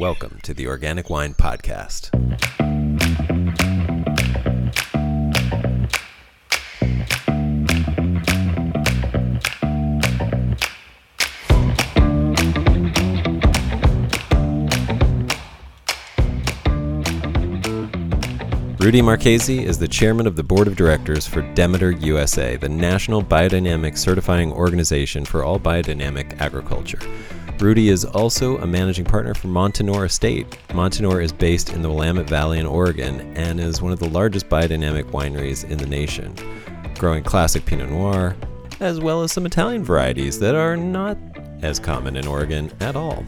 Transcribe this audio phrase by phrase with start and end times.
[0.00, 2.08] Welcome to the Organic Wine Podcast.
[18.80, 23.22] Rudy Marchesi is the chairman of the board of directors for Demeter USA, the national
[23.22, 27.00] biodynamic certifying organization for all biodynamic agriculture.
[27.60, 30.50] Rudy is also a managing partner for Montinore Estate.
[30.70, 34.48] Montinore is based in the Willamette Valley in Oregon and is one of the largest
[34.48, 36.34] biodynamic wineries in the nation,
[36.98, 38.34] growing classic Pinot Noir,
[38.80, 41.18] as well as some Italian varieties that are not
[41.60, 43.26] as common in Oregon at all.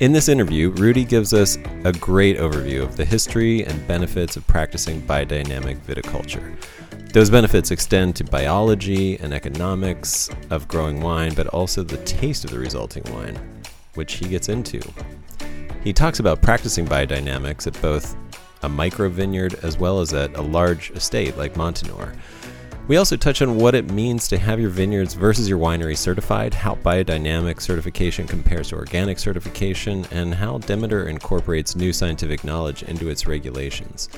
[0.00, 4.46] In this interview, Rudy gives us a great overview of the history and benefits of
[4.46, 6.54] practicing biodynamic viticulture.
[7.14, 12.50] Those benefits extend to biology and economics of growing wine, but also the taste of
[12.50, 13.38] the resulting wine,
[13.94, 14.80] which he gets into.
[15.82, 18.16] He talks about practicing biodynamics at both
[18.62, 22.14] a micro vineyard as well as at a large estate like Montinore.
[22.88, 26.52] We also touch on what it means to have your vineyards versus your winery certified,
[26.52, 33.08] how biodynamic certification compares to organic certification, and how Demeter incorporates new scientific knowledge into
[33.08, 34.08] its regulations.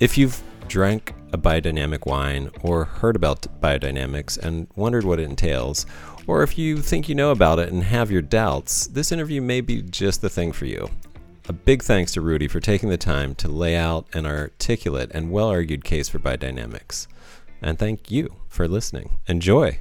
[0.00, 5.84] If you've drank a biodynamic wine or heard about biodynamics and wondered what it entails,
[6.26, 9.60] or if you think you know about it and have your doubts, this interview may
[9.60, 10.88] be just the thing for you.
[11.48, 15.30] A big thanks to Rudy for taking the time to lay out an articulate and
[15.30, 17.06] well argued case for biodynamics
[17.62, 19.18] and thank you for listening.
[19.26, 19.78] Enjoy!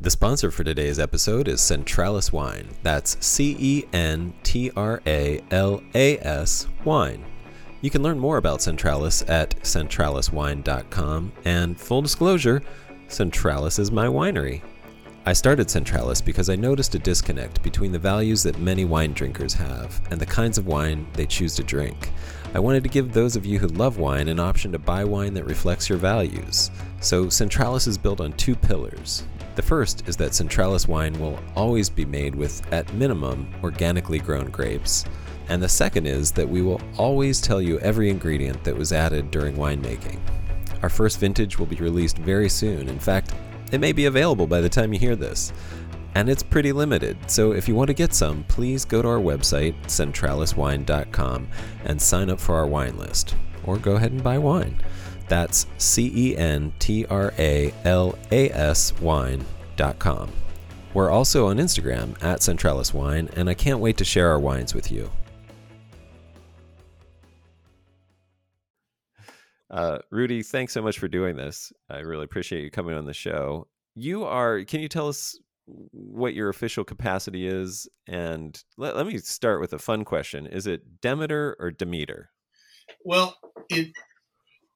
[0.00, 2.70] The sponsor for today's episode is Centralas Wine.
[2.82, 7.22] That's C E N T R A L A S Wine.
[7.82, 11.32] You can learn more about Centralas at centralaswine.com.
[11.44, 12.62] and full disclosure,
[13.10, 14.62] Centralas is my winery.
[15.26, 19.52] I started Centralas because I noticed a disconnect between the values that many wine drinkers
[19.54, 22.10] have and the kinds of wine they choose to drink.
[22.54, 25.34] I wanted to give those of you who love wine an option to buy wine
[25.34, 26.70] that reflects your values.
[27.00, 29.24] So Centralas is built on two pillars.
[29.56, 34.50] The first is that Centralas wine will always be made with, at minimum, organically grown
[34.50, 35.04] grapes.
[35.48, 39.32] And the second is that we will always tell you every ingredient that was added
[39.32, 40.20] during winemaking.
[40.82, 42.88] Our first vintage will be released very soon.
[42.88, 43.34] In fact,
[43.72, 45.52] it may be available by the time you hear this.
[46.14, 49.20] And it's pretty limited, so if you want to get some, please go to our
[49.20, 51.48] website, centralaswine.com,
[51.84, 53.36] and sign up for our wine list.
[53.64, 54.76] Or go ahead and buy wine.
[55.28, 60.32] That's C E N T R A L A S wine.com.
[60.92, 64.74] We're also on Instagram at Centralas Wine, and I can't wait to share our wines
[64.74, 65.08] with you.
[69.70, 71.72] Uh, Rudy, thanks so much for doing this.
[71.88, 73.68] I really appreciate you coming on the show.
[73.94, 77.88] You are, can you tell us what your official capacity is?
[78.08, 82.30] And let, let me start with a fun question Is it Demeter or Demeter?
[83.04, 83.36] Well,
[83.68, 83.92] it,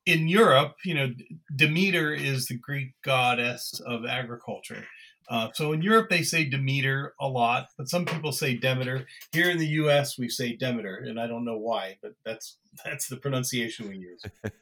[0.07, 1.09] in Europe, you know,
[1.57, 4.85] Demeter is the Greek goddess of agriculture.
[5.29, 9.07] Uh, so in Europe, they say Demeter a lot, but some people say Demeter.
[9.33, 13.09] Here in the U.S., we say Demeter, and I don't know why, but that's that's
[13.09, 14.23] the pronunciation we use.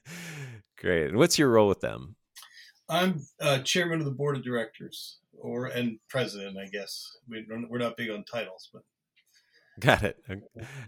[0.79, 1.09] Great.
[1.09, 2.17] And what's your role with them?
[2.89, 7.17] I'm uh, chairman of the board of directors, or and president, I guess.
[7.29, 8.83] We we're not big on titles, but
[9.81, 10.23] got it.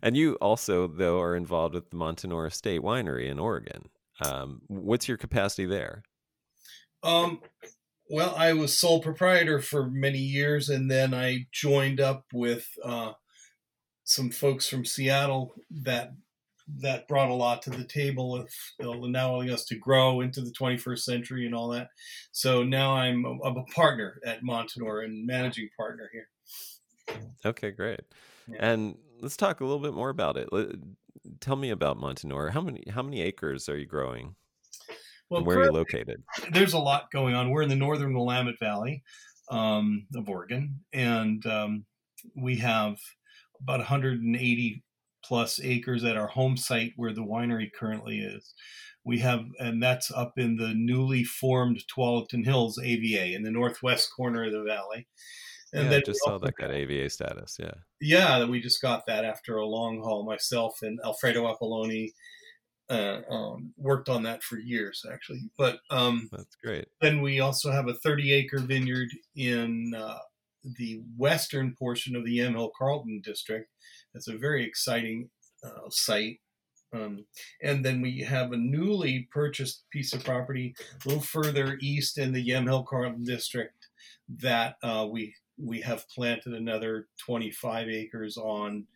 [0.03, 3.89] And you also, though, are involved with the Montinore State Winery in Oregon.
[4.21, 6.03] Um, what's your capacity there?
[7.03, 7.41] Um,
[8.09, 13.13] well, I was sole proprietor for many years, and then I joined up with uh,
[14.05, 16.13] some folks from Seattle that
[16.81, 18.49] that brought a lot to the table of
[18.81, 21.89] allowing us to grow into the 21st century and all that.
[22.33, 27.21] So now I'm a, I'm a partner at Montinore and managing partner here.
[27.45, 28.01] Okay, great.
[28.49, 28.57] Yeah.
[28.61, 30.49] And let's talk a little bit more about it.
[31.41, 32.53] Tell me about Montinore.
[32.53, 34.35] How many how many acres are you growing?
[35.35, 36.23] Well, where are you located?
[36.53, 37.51] There's a lot going on.
[37.51, 39.03] We're in the northern Willamette Valley
[39.51, 41.85] um, of Oregon, and um,
[42.37, 42.97] we have
[43.61, 44.83] about 180
[45.25, 48.55] plus acres at our home site where the winery currently is.
[49.05, 54.11] We have, and that's up in the newly formed Tualatin Hills AVA in the northwest
[54.17, 55.07] corner of the valley.
[55.73, 57.57] And yeah, then I just saw that got AVA status.
[57.59, 57.75] Yeah.
[58.01, 60.25] Yeah, we just got that after a long haul.
[60.25, 62.13] Myself and Alfredo Apolloni
[62.91, 65.43] uh, um, worked on that for years, actually.
[65.57, 66.87] But um, that's great.
[67.01, 70.19] Then we also have a 30 acre vineyard in uh,
[70.79, 73.71] the western portion of the Yamhill Carlton district.
[74.13, 75.31] That's a very exciting
[75.65, 76.41] uh, site.
[76.93, 77.25] Um,
[77.63, 82.33] and then we have a newly purchased piece of property a little further east in
[82.33, 83.89] the Yamhill Carlton district
[84.29, 88.87] that uh, we we have planted another 25 acres on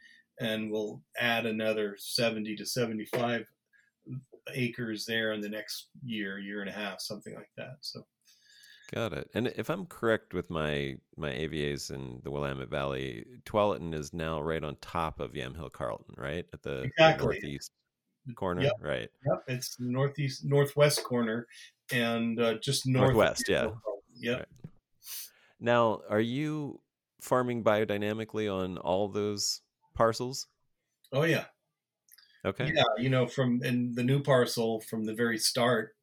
[0.40, 3.46] and we'll add another 70 to 75
[4.54, 7.76] acres there in the next year, year and a half, something like that.
[7.80, 8.02] So.
[8.92, 9.28] Got it.
[9.34, 14.40] And if I'm correct with my my AVAs in the Willamette Valley, Tualatin is now
[14.40, 17.18] right on top of Yamhill Carlton, right at the, exactly.
[17.18, 17.72] the northeast
[18.34, 18.72] corner, yep.
[18.80, 19.08] right?
[19.26, 21.46] Yep, it's the northeast northwest corner,
[21.92, 23.44] and uh, just north northwest.
[23.48, 23.68] Yeah.
[24.14, 24.32] Yeah.
[24.36, 24.46] Right.
[25.60, 26.80] Now, are you
[27.20, 29.60] farming biodynamically on all those
[29.94, 30.46] parcels?
[31.12, 31.44] Oh yeah.
[32.44, 32.72] Okay.
[32.74, 35.94] Yeah, you know, from in the new parcel from the very start,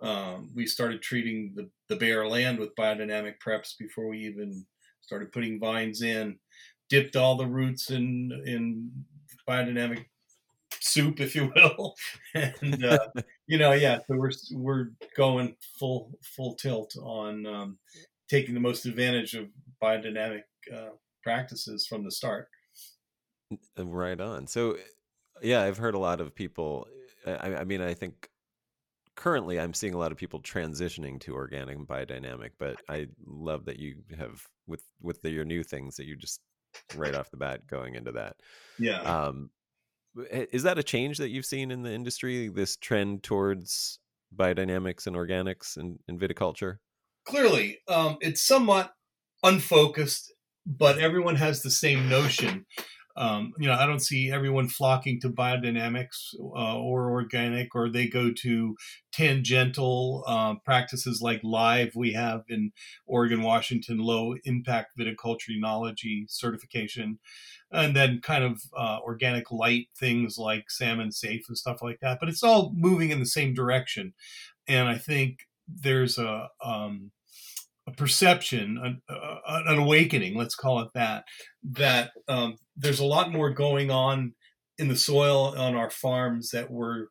[0.00, 4.66] um, we started treating the, the bare land with biodynamic preps before we even
[5.00, 6.38] started putting vines in.
[6.88, 8.90] Dipped all the roots in in
[9.48, 10.06] biodynamic
[10.80, 11.94] soup, if you will,
[12.34, 13.08] and uh,
[13.46, 13.98] you know, yeah.
[13.98, 17.78] So we're we're going full full tilt on um,
[18.28, 19.48] taking the most advantage of
[19.82, 20.42] biodynamic
[20.74, 20.90] uh,
[21.22, 22.48] practices from the start.
[23.76, 24.46] Right on.
[24.46, 24.78] So,
[25.42, 26.86] yeah, I've heard a lot of people.
[27.26, 28.28] I, I mean, I think
[29.16, 33.66] currently I'm seeing a lot of people transitioning to organic and biodynamic, but I love
[33.66, 36.40] that you have with with the, your new things that you just
[36.96, 38.36] right off the bat going into that.
[38.78, 39.00] Yeah.
[39.00, 39.50] Um,
[40.30, 42.48] is that a change that you've seen in the industry?
[42.48, 43.98] This trend towards
[44.34, 46.78] biodynamics and organics and, and viticulture?
[47.24, 48.92] Clearly, um, it's somewhat
[49.42, 50.32] unfocused,
[50.66, 52.66] but everyone has the same notion
[53.16, 58.08] um, you know, I don't see everyone flocking to biodynamics uh, or organic, or they
[58.08, 58.76] go to
[59.12, 61.92] tangential uh, practices like live.
[61.94, 62.72] We have in
[63.06, 67.18] Oregon, Washington, low impact viticulture enology certification,
[67.70, 72.18] and then kind of uh, organic light things like salmon safe and stuff like that.
[72.18, 74.14] But it's all moving in the same direction,
[74.66, 77.10] and I think there's a um,
[77.86, 81.24] a perception, an, uh, an, awakening, let's call it that,
[81.62, 84.34] that um, there's a lot more going on
[84.78, 87.06] in the soil on our farms that we're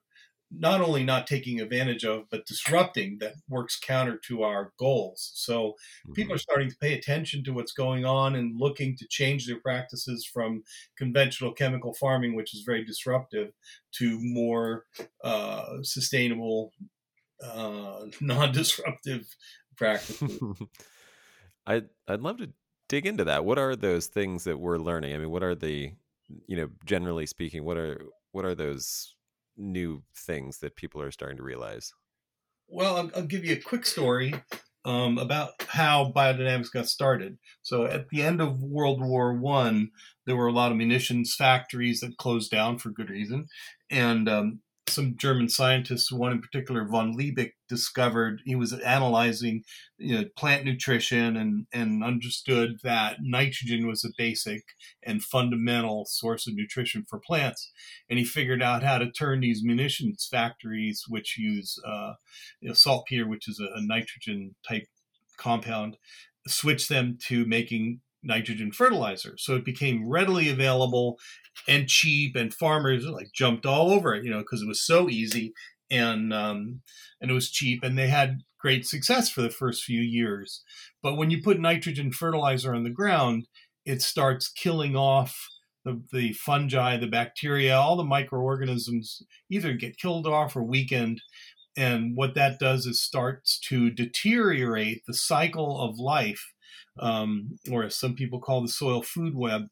[0.54, 5.32] not only not taking advantage of, but disrupting that works counter to our goals.
[5.36, 6.14] So mm-hmm.
[6.14, 9.60] people are starting to pay attention to what's going on and looking to change their
[9.62, 10.64] practices from
[10.98, 13.52] conventional chemical farming, which is very disruptive,
[13.98, 14.84] to more
[15.24, 16.74] uh, sustainable,
[17.44, 19.26] uh, non disruptive
[19.78, 20.40] practices.
[21.66, 22.52] I'd I'd love to
[22.90, 23.46] dig into that.
[23.46, 25.14] What are those things that we're learning?
[25.14, 25.94] I mean, what are the
[26.48, 29.16] you know, generally speaking, what are what are those
[29.58, 31.94] new things that people are starting to realize?
[32.68, 34.34] Well, I'll, I'll give you a quick story
[34.86, 37.38] um, about how biodynamics got started.
[37.62, 39.92] So, at the end of World War One,
[40.26, 43.48] there were a lot of munitions factories that closed down for good reason,
[43.90, 49.64] and um, some German scientists, one in particular, von Liebig, discovered he was analyzing
[49.98, 54.62] you know, plant nutrition and, and understood that nitrogen was a basic
[55.04, 57.72] and fundamental source of nutrition for plants.
[58.10, 62.14] And he figured out how to turn these munitions factories, which use uh,
[62.60, 64.88] you know, saltpeter, which is a, a nitrogen type
[65.38, 65.98] compound,
[66.48, 69.36] switch them to making nitrogen fertilizer.
[69.38, 71.18] So it became readily available
[71.68, 75.10] and cheap, and farmers like jumped all over it, you know, because it was so
[75.10, 75.54] easy
[75.90, 76.82] and um,
[77.20, 80.64] and it was cheap, and they had great success for the first few years.
[81.04, 83.48] But when you put nitrogen fertilizer on the ground,
[83.86, 85.36] it starts killing off
[85.84, 91.22] the, the fungi, the bacteria, all the microorganisms either get killed off or weakened.
[91.76, 96.51] And what that does is starts to deteriorate the cycle of life
[97.00, 99.64] um, or as some people call the soil food web,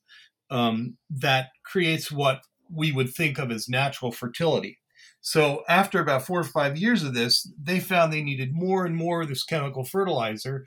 [0.50, 2.42] um, that creates what
[2.74, 4.80] we would think of as natural fertility.
[5.22, 8.96] So after about four or five years of this, they found they needed more and
[8.96, 10.66] more of this chemical fertilizer.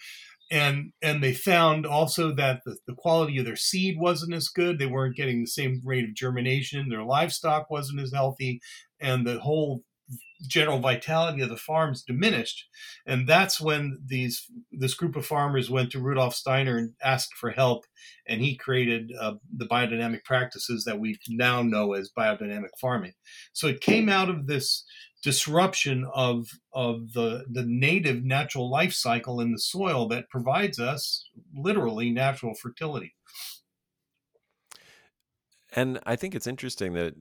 [0.50, 4.78] And, and they found also that the, the quality of their seed wasn't as good.
[4.78, 6.90] They weren't getting the same rate of germination.
[6.90, 8.60] Their livestock wasn't as healthy.
[9.00, 9.82] And the whole
[10.46, 12.66] general vitality of the farms diminished.
[13.06, 17.50] And that's when these this group of farmers went to rudolf steiner and asked for
[17.50, 17.84] help.
[18.26, 23.12] And he created uh, the biodynamic practices that we now know as biodynamic farming.
[23.52, 24.84] So it came out of this
[25.22, 31.28] disruption of of the the native natural life cycle in the soil that provides us
[31.54, 33.14] literally natural fertility.
[35.74, 37.14] And i think it's interesting that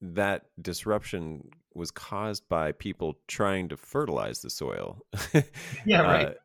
[0.00, 5.02] that disruption was caused by people trying to fertilize the soil.
[5.84, 6.36] yeah, right.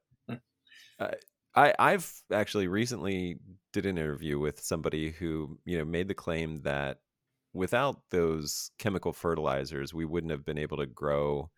[1.00, 1.12] Uh,
[1.56, 3.38] I I've actually recently
[3.74, 7.00] did an interview with somebody who you know made the claim that
[7.54, 11.50] without those chemical fertilizers, we wouldn't have been able to grow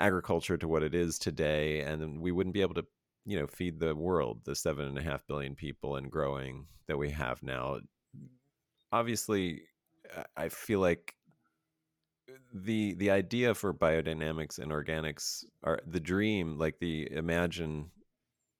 [0.00, 2.86] agriculture to what it is today, and we wouldn't be able to
[3.24, 6.98] you know feed the world, the seven and a half billion people and growing that
[6.98, 7.78] we have now.
[8.92, 9.62] obviously,
[10.36, 11.14] I feel like
[12.52, 17.90] the the idea for biodynamics and organics are the dream, like the imagine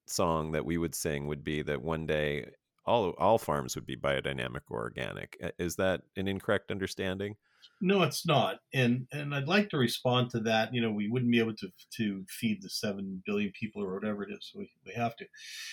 [0.06, 2.46] song that we would sing would be that one day
[2.86, 5.38] all all farms would be biodynamic or organic.
[5.58, 7.36] Is that an incorrect understanding?
[7.80, 8.60] No, it's not.
[8.72, 10.74] And and I'd like to respond to that.
[10.74, 14.22] You know, we wouldn't be able to to feed the seven billion people or whatever
[14.22, 14.50] it is.
[14.52, 15.26] So we, we have to.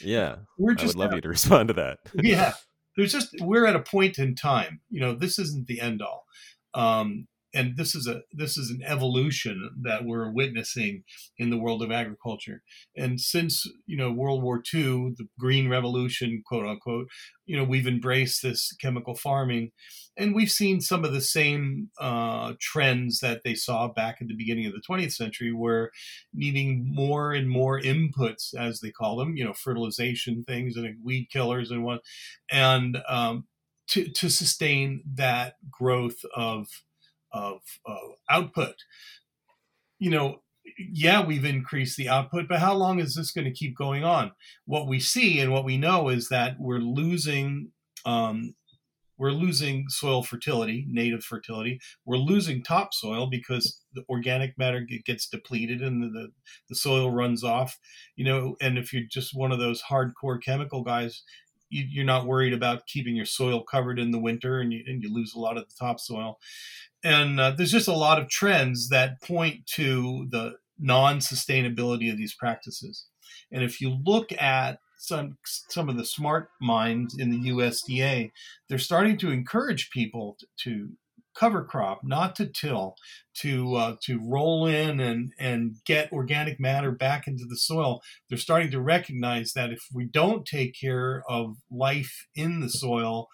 [0.04, 0.38] Yeah.
[0.58, 2.00] We're just I would love you to respond to that.
[2.14, 2.54] yeah.
[2.96, 4.82] There's just we're at a point in time.
[4.90, 6.26] You know, this isn't the end all.
[6.74, 11.04] Um, and this is a this is an evolution that we're witnessing
[11.38, 12.62] in the world of agriculture.
[12.96, 17.08] And since you know world war ii the green revolution quote unquote
[17.46, 19.72] you know we've embraced this chemical farming
[20.18, 24.36] and we've seen some of the same uh, trends that they saw back at the
[24.36, 25.92] beginning of the 20th century where
[26.34, 31.28] needing more and more inputs as they call them you know fertilization things and weed
[31.32, 32.02] killers and what
[32.52, 33.46] and um,
[33.88, 36.68] to, to sustain that growth of
[37.34, 37.96] of uh,
[38.30, 38.76] output.
[40.00, 40.42] You know,
[40.78, 44.32] yeah, we've increased the output, but how long is this going to keep going on?
[44.66, 47.72] What we see and what we know is that we're losing
[48.06, 48.56] um,
[49.22, 51.80] we're losing soil fertility, native fertility.
[52.06, 56.28] We're losing topsoil because the organic matter gets depleted and the, the,
[56.70, 57.78] the soil runs off.
[58.16, 61.22] You know, and if you're just one of those hardcore chemical guys,
[61.72, 65.02] you, are not worried about keeping your soil covered in the winter and you, and
[65.02, 66.38] you lose a lot of the topsoil.
[67.04, 72.36] And uh, there's just a lot of trends that point to the non-sustainability of these
[72.36, 73.06] practices.
[73.52, 78.30] And if you look at some some of the smart minds in the USDA
[78.70, 80.92] they're starting to encourage people to
[81.36, 82.96] cover crop not to till
[83.40, 88.02] to uh, to roll in and and get organic matter back into the soil.
[88.30, 93.28] They're starting to recognize that if we don't take care of life in the soil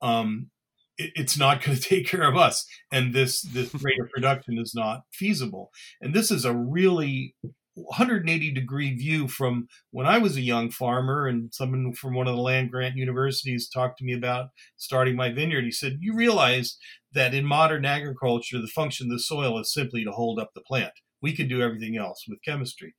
[0.00, 0.50] um,
[0.98, 4.72] it's not going to take care of us and this this rate of production is
[4.74, 5.70] not feasible.
[6.00, 7.34] And this is a really
[7.74, 12.36] 180 degree view from when I was a young farmer and someone from one of
[12.36, 15.64] the land grant universities talked to me about starting my vineyard.
[15.64, 16.76] He said, You realize
[17.12, 20.60] that in modern agriculture, the function of the soil is simply to hold up the
[20.60, 20.92] plant.
[21.20, 22.94] We can do everything else with chemistry.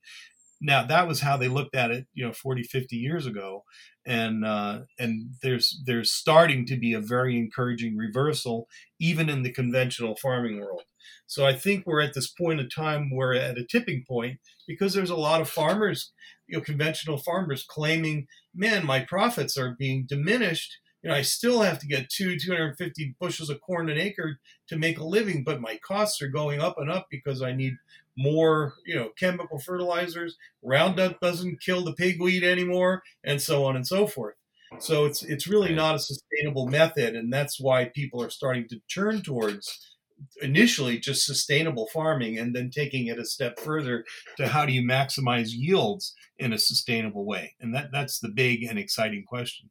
[0.64, 3.64] Now, that was how they looked at it, you know, 40, 50 years ago
[4.06, 8.68] and uh, and there's there's starting to be a very encouraging reversal
[8.98, 10.82] even in the conventional farming world.
[11.26, 14.94] So I think we're at this point of time where at a tipping point because
[14.94, 16.12] there's a lot of farmers,
[16.46, 20.78] you know, conventional farmers claiming, man, my profits are being diminished.
[21.02, 24.76] You know, I still have to get two 250 bushels of corn an acre to
[24.76, 27.74] make a living, but my costs are going up and up because I need
[28.16, 30.36] more, you know, chemical fertilizers.
[30.62, 34.34] Roundup doesn't kill the pigweed anymore, and so on and so forth.
[34.78, 38.80] So it's it's really not a sustainable method, and that's why people are starting to
[38.92, 39.94] turn towards
[40.40, 44.04] initially just sustainable farming and then taking it a step further
[44.36, 48.62] to how do you maximize yields in a sustainable way and that that's the big
[48.62, 49.70] and exciting question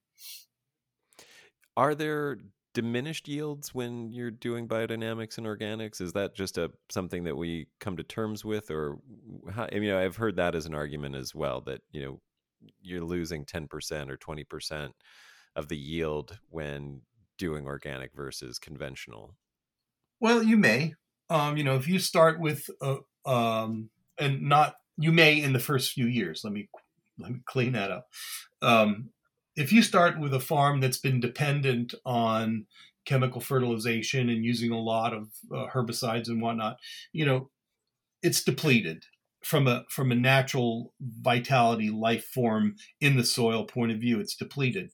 [1.75, 2.37] are there
[2.73, 6.01] diminished yields when you're doing biodynamics and organics?
[6.01, 8.97] Is that just a something that we come to terms with, or
[9.51, 12.21] how, I mean, I've heard that as an argument as well that you know
[12.81, 14.93] you're losing ten percent or twenty percent
[15.55, 17.01] of the yield when
[17.37, 19.35] doing organic versus conventional.
[20.19, 20.93] Well, you may.
[21.29, 25.59] Um, you know, if you start with uh, um, and not you may in the
[25.59, 26.41] first few years.
[26.43, 26.69] Let me
[27.19, 28.07] let me clean that up.
[28.61, 29.09] Um,
[29.55, 32.65] if you start with a farm that's been dependent on
[33.05, 36.77] chemical fertilization and using a lot of uh, herbicides and whatnot,
[37.11, 37.49] you know,
[38.21, 39.05] it's depleted
[39.43, 44.19] from a from a natural vitality life form in the soil point of view.
[44.19, 44.91] It's depleted.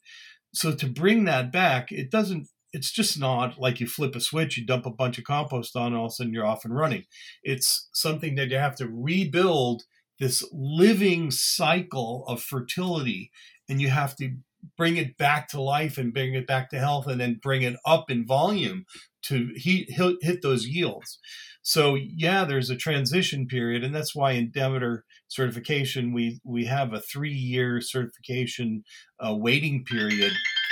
[0.53, 2.47] So to bring that back, it doesn't.
[2.71, 5.95] It's just not like you flip a switch, you dump a bunch of compost on,
[5.95, 7.05] all of a sudden you're off and running.
[7.43, 9.83] It's something that you have to rebuild
[10.19, 13.31] this living cycle of fertility
[13.67, 14.35] and you have to
[14.77, 17.75] bring it back to life and bring it back to health and then bring it
[17.85, 18.85] up in volume
[19.23, 19.89] to hit,
[20.21, 21.19] hit those yields.
[21.61, 26.93] So yeah, there's a transition period, and that's why in Demeter certification we we have
[26.93, 28.83] a three year certification
[29.19, 30.31] uh, waiting period,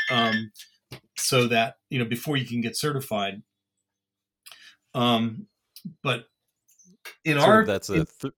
[0.09, 0.51] um,
[1.17, 3.43] so that you know before you can get certified.
[4.95, 5.47] Um,
[6.01, 6.23] but
[7.25, 8.33] in so our that's a th-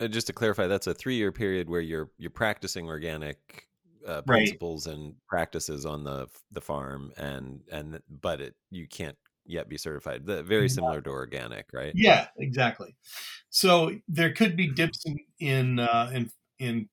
[0.00, 3.64] uh, just to clarify, that's a three year period where you're you're practicing organic
[4.06, 4.96] uh, principles right.
[4.96, 10.24] and practices on the the farm and and but it you can't yet be certified.
[10.26, 11.92] The, very similar to organic right?
[11.94, 12.96] Yeah exactly.
[13.50, 16.88] So there could be dips in in uh, in, in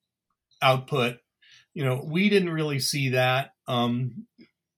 [0.60, 1.18] output.
[1.74, 4.26] You know we didn't really see that um,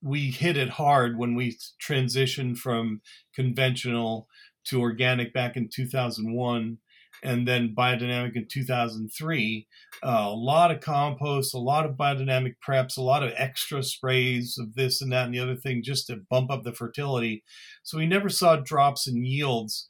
[0.03, 3.01] we hit it hard when we transitioned from
[3.35, 4.29] conventional
[4.67, 6.79] to organic back in 2001
[7.25, 9.67] and then biodynamic in 2003.
[10.03, 14.59] Uh, a lot of compost, a lot of biodynamic preps, a lot of extra sprays
[14.61, 17.43] of this and that and the other thing just to bump up the fertility.
[17.83, 19.89] So we never saw drops in yields.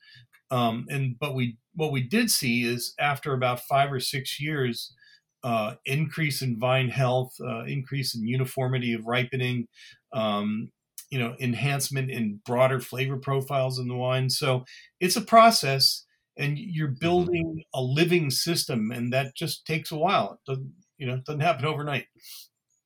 [0.50, 4.94] Um, and but we what we did see is after about five or six years,
[5.42, 9.66] uh, increase in vine health, uh, increase in uniformity of ripening,
[10.12, 10.70] um,
[11.10, 14.30] you know, enhancement in broader flavor profiles in the wine.
[14.30, 14.64] So
[15.00, 16.03] it's a process
[16.36, 16.98] and you're mm-hmm.
[17.00, 20.38] building a living system and that just takes a while.
[20.38, 22.06] It doesn't you know it doesn't happen overnight.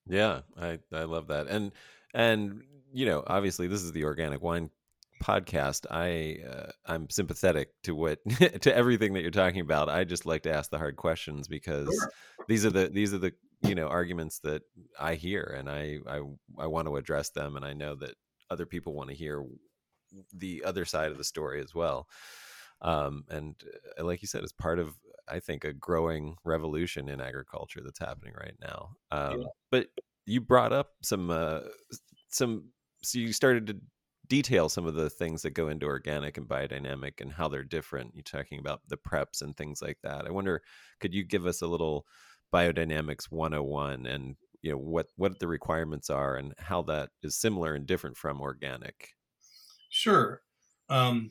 [0.06, 1.70] Yeah i i love that and
[2.14, 2.62] and
[2.92, 4.70] you know obviously this is the organic wine
[5.22, 5.86] podcast.
[5.90, 8.18] I uh, i'm sympathetic to what
[8.60, 9.88] to everything that you're talking about.
[9.88, 12.12] I just like to ask the hard questions because sure.
[12.46, 14.62] these are the these are the you know arguments that
[15.00, 16.20] i hear and i i
[16.58, 18.14] i want to address them and i know that
[18.50, 19.44] other people want to hear
[20.32, 22.06] the other side of the story as well
[22.82, 23.54] um, and
[23.98, 24.94] uh, like you said, it's part of
[25.28, 28.90] I think a growing revolution in agriculture that's happening right now.
[29.10, 29.46] Um, yeah.
[29.70, 29.88] But
[30.26, 31.60] you brought up some uh,
[32.28, 32.70] some
[33.02, 33.76] so you started to
[34.28, 38.14] detail some of the things that go into organic and biodynamic and how they're different.
[38.14, 40.26] You're talking about the preps and things like that.
[40.26, 40.62] I wonder,
[41.00, 42.06] could you give us a little
[42.52, 47.74] biodynamics 101 and you know what what the requirements are and how that is similar
[47.74, 49.10] and different from organic?
[49.88, 50.42] Sure.
[50.90, 51.30] Um,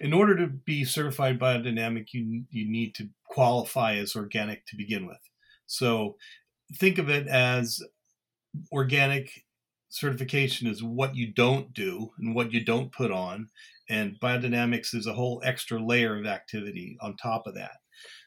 [0.00, 5.06] in order to be certified biodynamic, you you need to qualify as organic to begin
[5.06, 5.18] with.
[5.66, 6.16] So
[6.76, 7.82] think of it as
[8.72, 9.44] organic
[9.88, 13.50] certification is what you don't do and what you don't put on,
[13.88, 17.78] and biodynamics is a whole extra layer of activity on top of that.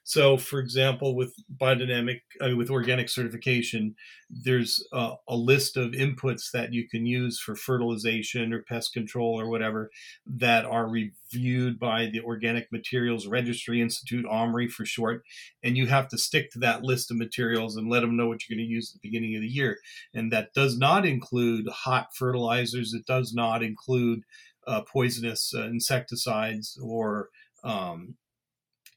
[0.04, 3.96] So, for example, with biodynamic, uh, with organic certification,
[4.30, 9.38] there's uh, a list of inputs that you can use for fertilization or pest control
[9.38, 9.90] or whatever
[10.26, 15.24] that are reviewed by the Organic Materials Registry Institute, OMRI for short.
[15.62, 18.48] And you have to stick to that list of materials and let them know what
[18.48, 19.78] you're going to use at the beginning of the year.
[20.14, 24.24] And that does not include hot fertilizers, it does not include
[24.66, 27.28] uh, poisonous uh, insecticides or
[27.66, 28.16] um,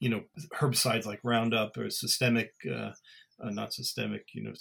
[0.01, 0.23] you know
[0.55, 2.91] herbicides like Roundup or systemic, uh,
[3.43, 4.53] uh, not systemic, you know,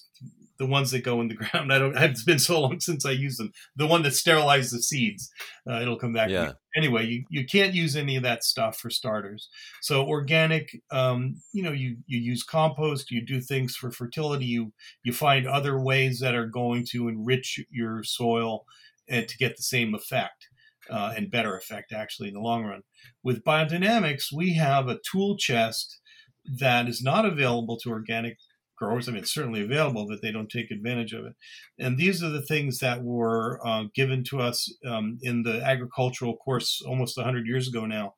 [0.57, 1.73] the ones that go in the ground.
[1.73, 1.97] I don't.
[1.97, 3.51] It's been so long since I used them.
[3.75, 5.31] The one that sterilizes the seeds,
[5.69, 6.29] uh, it'll come back.
[6.29, 6.53] Yeah.
[6.75, 9.49] Anyway, you, you can't use any of that stuff for starters.
[9.81, 14.45] So organic, um, you know, you you use compost, you do things for fertility.
[14.45, 14.73] You
[15.03, 18.65] you find other ways that are going to enrich your soil
[19.07, 20.48] and to get the same effect
[20.89, 22.81] uh, and better effect actually in the long run.
[23.23, 25.99] With biodynamics, we have a tool chest
[26.59, 28.37] that is not available to organic
[28.77, 29.07] growers.
[29.07, 31.33] I mean, it's certainly available, but they don't take advantage of it.
[31.77, 36.37] And these are the things that were uh, given to us um, in the agricultural
[36.37, 38.15] course almost 100 years ago now.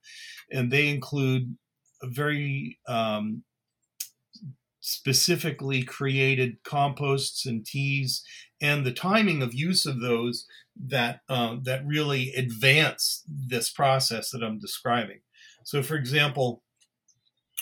[0.52, 1.58] And they include
[2.04, 3.44] very um,
[4.80, 8.24] specifically created composts and teas
[8.62, 10.46] and the timing of use of those
[10.88, 15.22] that um, that really advance this process that I'm describing.
[15.64, 16.64] So, for example,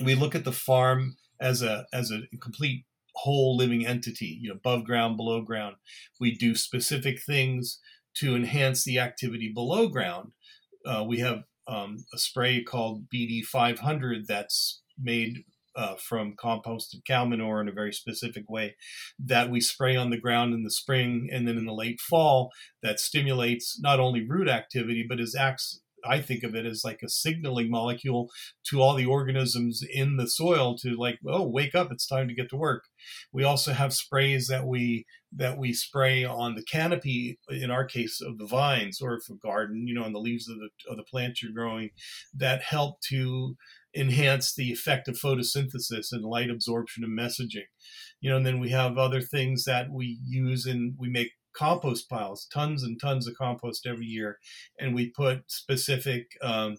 [0.04, 4.56] we look at the farm as a as a complete whole living entity, you know,
[4.56, 5.76] above ground, below ground.
[6.20, 7.80] We do specific things
[8.16, 10.32] to enhance the activity below ground.
[10.86, 15.44] Uh, we have um, a spray called BD 500 that's made
[15.76, 18.76] uh, from composted cow manure in a very specific way
[19.18, 22.52] that we spray on the ground in the spring and then in the late fall
[22.82, 27.02] that stimulates not only root activity but is acts I think of it as like
[27.04, 28.30] a signaling molecule
[28.68, 32.34] to all the organisms in the soil to like, oh, wake up, it's time to
[32.34, 32.86] get to work.
[33.32, 38.20] We also have sprays that we that we spray on the canopy, in our case
[38.20, 41.04] of the vines or for garden, you know, on the leaves of the of the
[41.04, 41.90] plants you're growing,
[42.34, 43.56] that help to
[43.96, 47.68] enhance the effect of photosynthesis and light absorption and messaging.
[48.22, 52.10] You know, and then we have other things that we use and we make compost
[52.10, 54.38] piles, tons and tons of compost every year,
[54.80, 56.78] and we put specific um,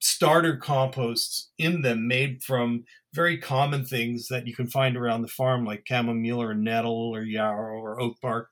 [0.00, 5.28] starter composts in them made from very common things that you can find around the
[5.28, 8.50] farm like chamomile or nettle or yarrow or oak bark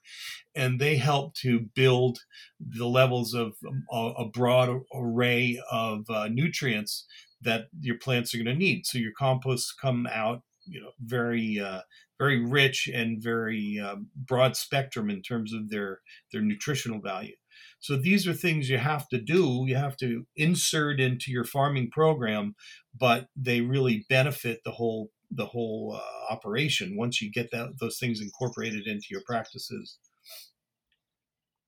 [0.55, 2.21] and they help to build
[2.61, 7.07] the levels of um, a, a broad array of uh, nutrients
[7.41, 8.87] that your plants are going to need.
[8.87, 11.81] So your composts come out you know very uh,
[12.19, 16.01] very rich and very uh, broad spectrum in terms of their
[16.33, 17.35] their nutritional value
[17.83, 21.91] so these are things you have to do, you have to insert into your farming
[21.91, 22.55] program,
[22.97, 27.99] but they really benefit the whole the whole uh, operation once you get that those
[27.99, 29.99] things incorporated into your practices.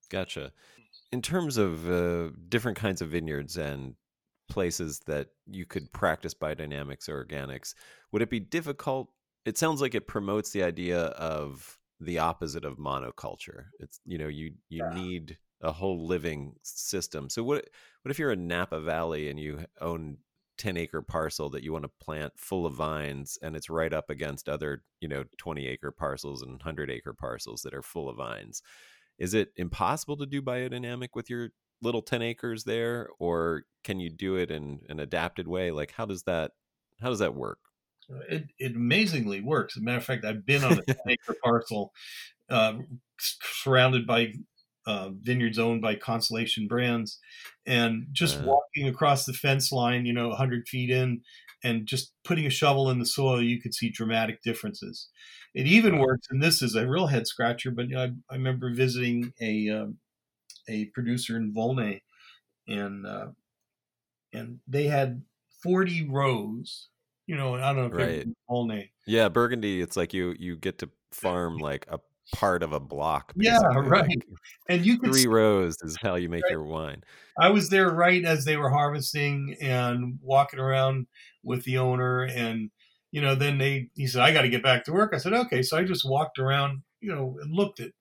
[0.09, 0.53] Gotcha.
[1.11, 3.95] In terms of uh, different kinds of vineyards and
[4.49, 7.75] places that you could practice biodynamics or organics,
[8.13, 9.11] would it be difficult?
[9.45, 13.65] It sounds like it promotes the idea of the opposite of monoculture.
[13.81, 14.95] It's you know you you yeah.
[14.95, 17.29] need a whole living system.
[17.31, 17.69] So what
[18.03, 20.19] what if you're in Napa Valley and you own
[20.59, 24.11] 10 acre parcel that you want to plant full of vines and it's right up
[24.11, 28.17] against other, you know, 20 acre parcels and 100 acre parcels that are full of
[28.17, 28.63] vines.
[29.19, 31.49] Is it impossible to do biodynamic with your
[31.83, 35.71] little 10 acres there or can you do it in an adapted way?
[35.71, 36.53] Like how does that
[37.01, 37.59] how does that work?
[38.29, 39.77] It, it amazingly works.
[39.77, 41.93] As a matter of fact, I've been on a 10 acre parcel
[42.51, 42.75] uh,
[43.19, 44.35] surrounded by
[44.87, 47.19] uh, vineyards owned by Constellation Brands,
[47.67, 51.23] and just uh, walking across the fence line, you know, 100 feet in,
[51.63, 55.09] and just putting a shovel in the soil, you could see dramatic differences.
[55.55, 57.71] It even works, and this is a real head scratcher.
[57.71, 59.99] But you know, I, I, remember visiting a um,
[60.69, 62.03] a producer in Volnay,
[62.69, 63.29] and uh,
[64.33, 65.23] and they had
[65.63, 66.89] 40 rows.
[67.27, 68.27] You know, I don't know if right.
[68.51, 68.91] Volnay.
[69.07, 69.81] Yeah, Burgundy.
[69.81, 71.99] It's like you you get to farm like a
[72.33, 73.33] part of a block.
[73.37, 73.75] Basically.
[73.75, 74.09] Yeah, right.
[74.09, 74.27] Like
[74.69, 76.53] and you three see, rows is how you make right.
[76.53, 77.03] your wine.
[77.39, 81.07] I was there right as they were harvesting and walking around
[81.43, 82.71] with the owner, and
[83.11, 85.33] you know, then they he said, "I got to get back to work." I said,
[85.33, 87.93] "Okay." So I just walked around, you know, and looked at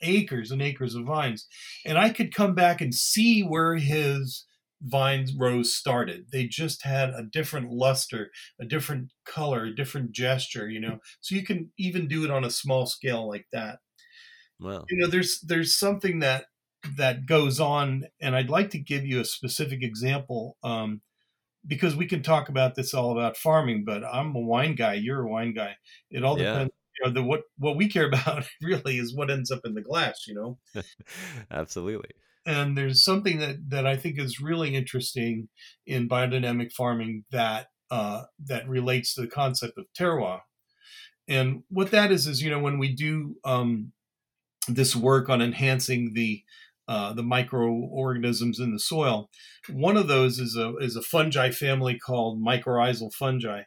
[0.00, 1.46] acres and acres of vines,
[1.84, 4.44] and I could come back and see where his
[4.82, 6.26] vines rows started.
[6.32, 10.98] They just had a different luster, a different color, a different gesture, you know.
[11.20, 13.78] So you can even do it on a small scale like that.
[14.60, 14.84] Wow.
[14.88, 16.46] You know, there's there's something that
[16.96, 20.56] that goes on, and I'd like to give you a specific example.
[20.62, 21.00] Um,
[21.64, 24.94] because we can talk about this all about farming, but I'm a wine guy.
[24.94, 25.76] You're a wine guy.
[26.10, 26.52] It all yeah.
[26.52, 26.72] depends.
[26.98, 29.80] You know, the what what we care about really is what ends up in the
[29.80, 30.26] glass.
[30.26, 30.82] You know.
[31.50, 32.10] Absolutely
[32.44, 35.48] and there's something that that I think is really interesting
[35.86, 40.40] in biodynamic farming that uh, that relates to the concept of terroir.
[41.28, 43.92] And what that is is you know when we do um,
[44.68, 46.42] this work on enhancing the
[46.88, 49.30] uh, the microorganisms in the soil,
[49.70, 53.62] one of those is a is a fungi family called mycorrhizal fungi.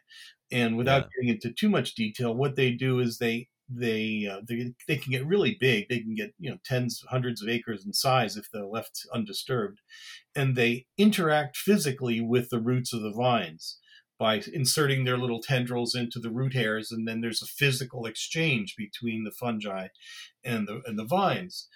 [0.52, 1.08] And without yeah.
[1.16, 5.12] getting into too much detail, what they do is they they, uh, they they can
[5.12, 5.88] get really big.
[5.88, 9.80] They can get you know tens, hundreds of acres in size if they're left undisturbed,
[10.34, 13.78] and they interact physically with the roots of the vines
[14.18, 18.74] by inserting their little tendrils into the root hairs, and then there's a physical exchange
[18.76, 19.88] between the fungi
[20.44, 21.68] and the and the vines.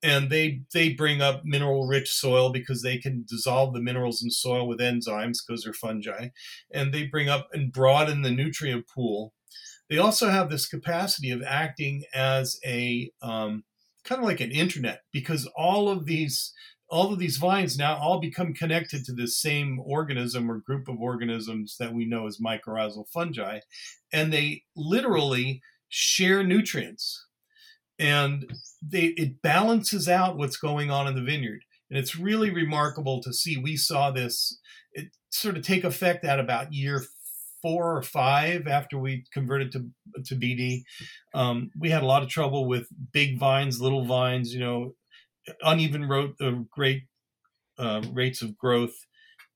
[0.00, 4.30] And they they bring up mineral rich soil because they can dissolve the minerals in
[4.30, 6.28] soil with enzymes because they're fungi,
[6.72, 9.32] and they bring up and broaden the nutrient pool
[9.88, 13.64] they also have this capacity of acting as a um,
[14.04, 16.52] kind of like an internet because all of these
[16.90, 20.98] all of these vines now all become connected to this same organism or group of
[21.00, 23.60] organisms that we know as mycorrhizal fungi
[24.12, 27.26] and they literally share nutrients.
[27.98, 31.64] And they it balances out what's going on in the vineyard.
[31.90, 33.56] And it's really remarkable to see.
[33.56, 34.58] We saw this
[34.92, 37.04] it sort of take effect at about year
[37.62, 39.90] four or five after we converted to
[40.24, 40.82] to BD.
[41.34, 44.94] Um, we had a lot of trouble with big vines, little vines, you know,
[45.62, 47.02] uneven ro- uh, great
[47.78, 48.94] uh, rates of growth,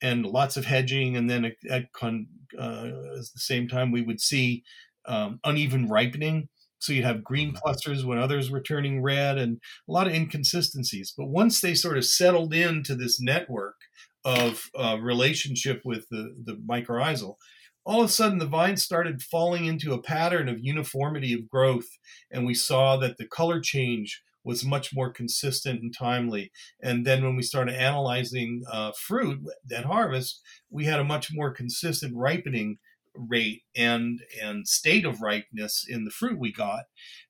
[0.01, 1.17] and lots of hedging.
[1.17, 4.63] And then at, at, con- uh, at the same time, we would see
[5.07, 6.49] um, uneven ripening.
[6.79, 7.59] So you'd have green mm-hmm.
[7.59, 11.15] clusters when others were turning red, and a lot of inconsistencies.
[11.17, 13.77] But once they sort of settled into this network
[14.25, 17.37] of uh, relationship with the the mycorrhizal,
[17.85, 21.99] all of a sudden the vines started falling into a pattern of uniformity of growth
[22.31, 26.51] and we saw that the color change was much more consistent and timely.
[26.83, 29.41] And then when we started analyzing uh, fruit
[29.75, 30.41] at harvest
[30.71, 32.79] we had a much more consistent ripening
[33.15, 36.85] rate and and state of ripeness in the fruit we got.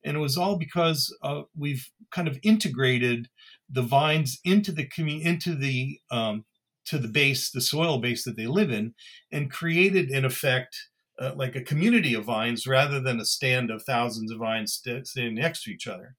[0.04, 3.28] And it was all because uh, we've kind of integrated
[3.68, 6.44] the vines into the community into the um,
[6.86, 8.94] to the base, the soil base that they live in,
[9.30, 10.76] and created, in effect,
[11.20, 15.06] uh, like a community of vines rather than a stand of thousands of vines st-
[15.06, 16.16] standing next to each other.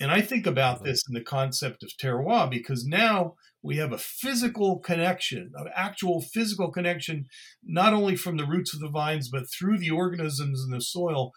[0.00, 3.98] And I think about this in the concept of terroir because now we have a
[3.98, 7.26] physical connection, an actual physical connection,
[7.62, 11.32] not only from the roots of the vines, but through the organisms in the soil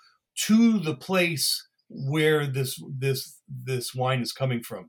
[0.47, 4.87] to the place where this this this wine is coming from.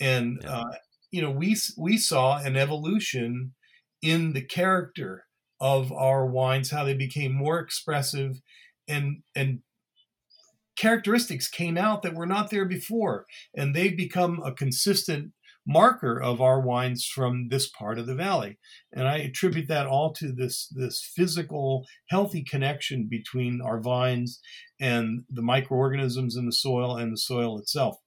[0.00, 0.58] And yeah.
[0.58, 0.72] uh,
[1.10, 3.54] you know we we saw an evolution
[4.02, 5.24] in the character
[5.60, 8.40] of our wines how they became more expressive
[8.86, 9.60] and and
[10.78, 15.32] characteristics came out that were not there before, and they've become a consistent
[15.66, 18.58] marker of our wines from this part of the valley.
[18.92, 24.40] And I attribute that all to this, this physical, healthy connection between our vines
[24.80, 27.98] and the microorganisms in the soil and the soil itself.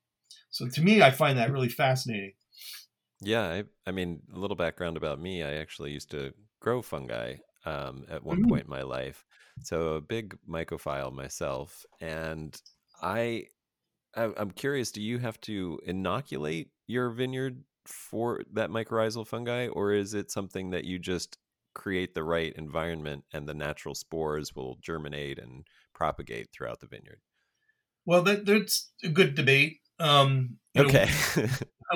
[0.50, 2.34] So to me, I find that really fascinating.
[3.22, 5.44] Yeah, I, I mean, a little background about me.
[5.44, 8.42] I actually used to grow fungi um, at one Mhm.
[8.42, 9.26] point in my life,
[9.62, 11.86] so a big mycophile myself.
[12.00, 12.60] And
[13.02, 13.48] I,
[14.16, 14.92] I, I'm curious.
[14.92, 20.72] Do you have to inoculate your vineyard for that mycorrhizal fungi, or is it something
[20.72, 21.38] that you just
[21.76, 27.22] create the right environment and the natural spores will germinate and propagate throughout the vineyard?
[28.06, 29.82] Well, that, that's a good debate.
[30.00, 31.10] Um, you know, Okay.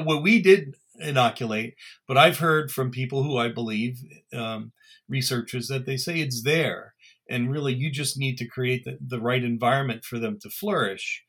[0.06, 1.76] well, we did inoculate,
[2.08, 4.00] but I've heard from people who I believe,
[4.34, 4.72] um,
[5.08, 6.94] researchers, that they say it's there.
[7.30, 11.24] And really, you just need to create the, the right environment for them to flourish.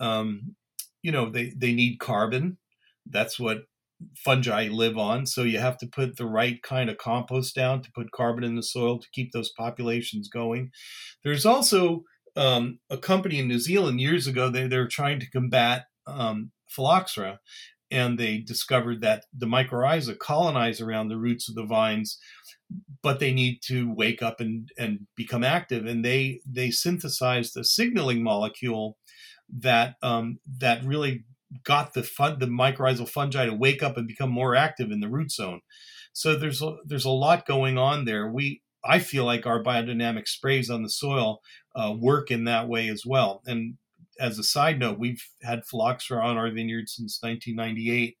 [0.00, 0.56] Um,
[1.02, 2.58] you know, they, they need carbon.
[3.06, 3.64] That's what
[4.16, 5.26] fungi live on.
[5.26, 8.56] So you have to put the right kind of compost down to put carbon in
[8.56, 10.70] the soil to keep those populations going.
[11.22, 12.04] There's also
[12.36, 16.50] um, a company in New Zealand years ago, they, they were trying to combat um,
[16.68, 17.38] phylloxera
[17.94, 22.18] and they discovered that the mycorrhiza colonize around the roots of the vines
[23.02, 25.86] but they need to wake up and, and become active.
[25.86, 28.96] And they they synthesized a signaling molecule
[29.60, 31.24] that um, that really
[31.62, 35.08] got the fun, the mycorrhizal fungi to wake up and become more active in the
[35.08, 35.60] root zone.
[36.12, 38.30] So there's a, there's a lot going on there.
[38.30, 41.40] We I feel like our biodynamic sprays on the soil
[41.74, 43.42] uh, work in that way as well.
[43.46, 43.76] And
[44.20, 48.16] as a side note, we've had phylloxera on our vineyard since 1998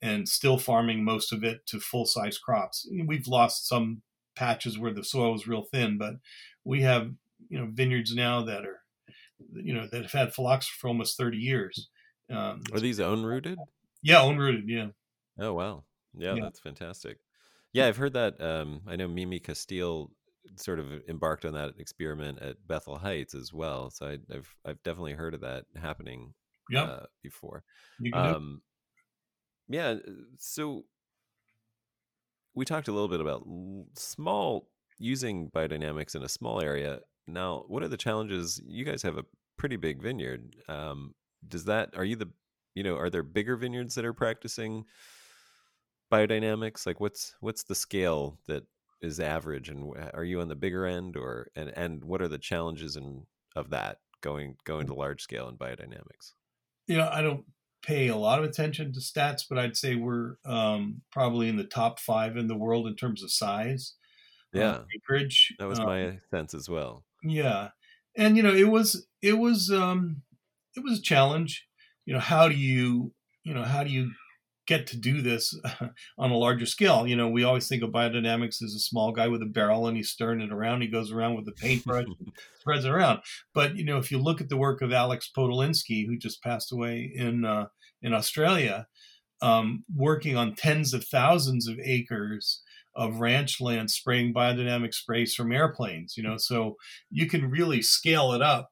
[0.00, 2.88] and still farming most of it to full size crops.
[3.06, 4.02] We've lost some
[4.36, 6.14] patches where the soil was real thin, but
[6.64, 7.12] we have,
[7.48, 8.80] you know, vineyards now that are,
[9.54, 11.88] you know, that have had phylloxera for almost 30 years.
[12.30, 13.58] Um, Are these own rooted?
[14.02, 14.68] yeah, own rooted.
[14.68, 14.88] Yeah.
[15.38, 15.84] Oh wow.
[16.14, 16.42] Yeah, Yeah.
[16.44, 17.18] that's fantastic.
[17.72, 20.10] Yeah, I've heard that um I know Mimi Casteel
[20.56, 23.90] sort of embarked on that experiment at Bethel Heights as well.
[23.90, 26.34] So I, I've I've definitely heard of that happening
[26.70, 26.82] Yeah.
[26.84, 27.64] uh, before.
[28.00, 28.34] you can do it.
[28.36, 28.62] Um
[29.68, 30.84] yeah, uh, so
[32.54, 33.46] we talked a little bit about
[33.96, 37.00] small using biodynamics in a small area.
[37.26, 38.60] Now, what are the challenges?
[38.66, 39.24] You guys have a
[39.56, 40.56] pretty big vineyard.
[40.68, 41.14] Um,
[41.46, 42.30] does that are you the
[42.74, 44.84] you know are there bigger vineyards that are practicing
[46.12, 46.86] biodynamics?
[46.86, 48.64] Like, what's what's the scale that
[49.02, 52.38] is average, and are you on the bigger end, or and and what are the
[52.38, 56.34] challenges and of that going going to large scale in biodynamics?
[56.86, 57.46] you know, I don't
[57.84, 61.64] pay a lot of attention to stats, but I'd say we're um, probably in the
[61.64, 63.96] top five in the world in terms of size,
[64.56, 65.54] uh, Yeah, acreage.
[65.58, 67.04] that was Um, my sense as well.
[67.22, 67.70] Yeah,
[68.16, 70.22] and you know, it was it was um,
[70.76, 71.66] it was a challenge.
[72.04, 74.12] You know, how do you you know how do you
[74.72, 75.54] get to do this
[76.18, 77.06] on a larger scale?
[77.06, 79.96] You know, we always think of biodynamics as a small guy with a barrel and
[79.96, 80.80] he's stirring it around.
[80.80, 82.06] He goes around with a paintbrush,
[82.60, 83.20] spreads it around.
[83.54, 86.72] But you know, if you look at the work of Alex Podolinsky, who just passed
[86.72, 87.66] away in uh,
[88.00, 88.86] in Australia,
[89.42, 92.62] um, working on tens of thousands of acres
[92.94, 96.76] of ranch land spraying biodynamic sprays from airplanes you know so
[97.10, 98.68] you can really scale it up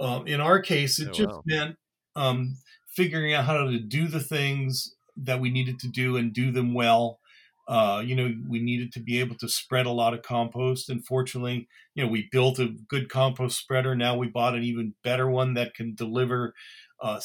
[0.00, 1.42] um, in our case it Oh, just wow.
[1.46, 1.76] meant
[2.16, 2.56] um,
[2.88, 6.74] figuring out how to do the things that we needed to do and do them
[6.74, 7.20] well
[7.68, 11.04] uh, you know we needed to be able to spread a lot of compost and
[11.06, 15.30] fortunately you know we built a good compost spreader now we bought an even better
[15.30, 16.54] one that can deliver
[17.00, 17.20] uh,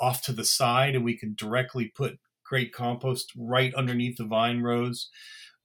[0.00, 4.62] off to the side and we can directly put great compost right underneath the vine
[4.62, 5.10] rows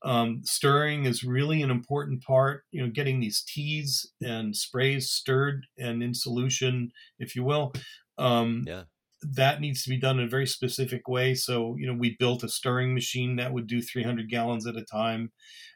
[0.01, 2.63] um, stirring is really an important part.
[2.71, 7.73] You know, getting these teas and sprays stirred and in solution, if you will.
[8.17, 8.85] Um, Yeah.
[9.21, 11.35] That needs to be done in a very specific way.
[11.35, 14.83] So, you know, we built a stirring machine that would do 300 gallons at a
[14.85, 15.31] time,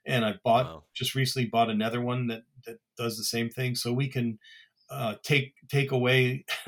[0.06, 0.86] and I bought Wow.
[0.96, 3.76] just recently bought another one that that does the same thing.
[3.76, 4.40] So we can
[4.90, 6.46] uh, take take away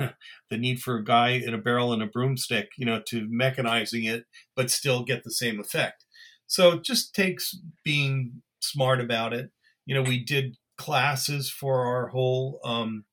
[0.50, 4.08] the need for a guy in a barrel and a broomstick, you know, to mechanizing
[4.10, 6.04] it, but still get the same effect.
[6.46, 9.50] So it just takes being smart about it.
[9.84, 13.04] You know, we did classes for our whole um,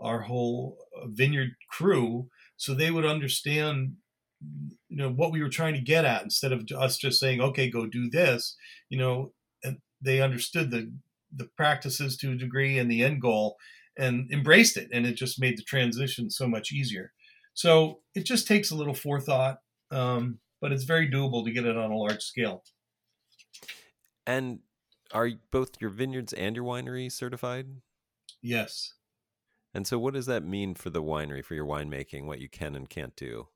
[0.00, 2.28] our whole vineyard crew,
[2.62, 3.96] so they would understand,
[4.88, 7.68] you know, what we were trying to get at instead of us just saying, "Okay,
[7.68, 8.56] go do this."
[8.88, 10.92] You know, and they understood the
[11.32, 13.56] the practices to a degree and the end goal,
[13.98, 17.12] and embraced it, and it just made the transition so much easier.
[17.52, 19.58] So it just takes a little forethought,
[19.90, 22.62] um, but it's very doable to get it on a large scale.
[24.24, 24.60] And
[25.12, 27.66] are both your vineyards and your winery certified?
[28.40, 28.94] Yes.
[29.74, 32.74] And so, what does that mean for the winery, for your winemaking, what you can
[32.74, 33.48] and can't do?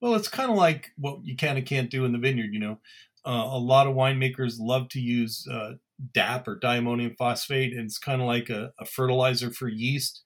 [0.00, 2.52] Well, it's kind of like what you can and can't do in the vineyard.
[2.52, 2.78] You know,
[3.24, 5.74] uh, a lot of winemakers love to use uh,
[6.12, 10.22] DAP or diammonium phosphate, and it's kind of like a, a, fertilizer for yeast,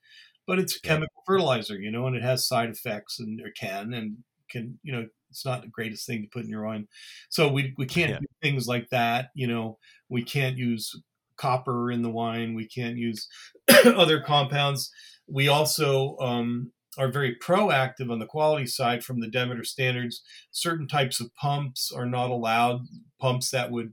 [0.47, 3.93] but it's a chemical fertilizer, you know, and it has side effects and or can
[3.95, 4.19] and
[4.51, 6.87] can, you know, it's not the greatest thing to put in your wine.
[7.31, 8.19] So we we can't yeah.
[8.19, 9.31] do things like that.
[9.35, 9.79] You know,
[10.11, 10.95] we can't use
[11.37, 12.55] copper in the wine.
[12.55, 13.29] We can't use
[13.85, 14.91] other compounds.
[15.27, 20.23] We also um, are very proactive on the quality side from the Demeter standards.
[20.51, 22.83] Certain types of pumps are not allowed,
[23.21, 23.93] pumps that would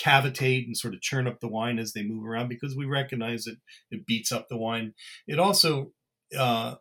[0.00, 3.44] cavitate and sort of churn up the wine as they move around because we recognize
[3.44, 3.56] that
[3.90, 4.94] it beats up the wine.
[5.26, 5.92] It also
[6.36, 6.76] uh,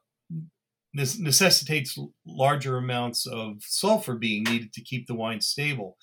[0.93, 5.97] necessitates larger amounts of sulfur being needed to keep the wine stable.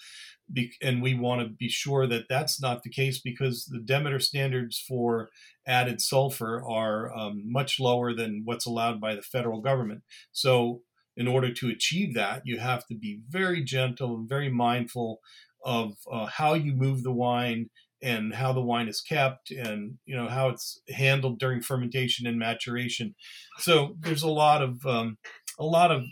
[0.83, 4.79] And we want to be sure that that's not the case because the Demeter standards
[4.79, 5.31] for
[5.67, 10.03] added sulfur are um, much lower than what's allowed by the federal government.
[10.33, 10.83] So,
[11.17, 15.21] in order to achieve that, you have to be very gentle and very mindful
[15.65, 17.71] of uh, how you move the wine
[18.03, 22.39] and how the wine is kept and you know how it's handled during fermentation and
[22.39, 23.15] maturation
[23.59, 25.17] so there's a lot of um,
[25.59, 26.03] a lot of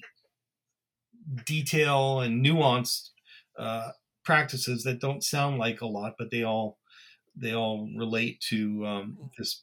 [1.45, 3.11] detail and nuanced
[3.59, 3.91] uh,
[4.25, 6.79] practices that don't sound like a lot but they all
[7.37, 9.61] they all relate to um, this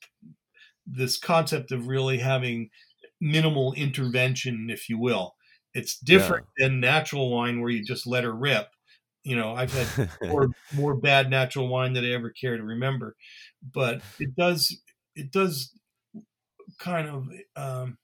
[0.85, 2.69] this concept of really having
[3.21, 5.35] minimal intervention if you will.
[5.73, 6.67] It's different yeah.
[6.67, 8.67] than natural wine where you just let her rip.
[9.23, 13.15] You know, I've had more, more bad natural wine than I ever care to remember,
[13.73, 14.75] but it does
[15.15, 15.73] it does
[16.79, 17.97] kind of um,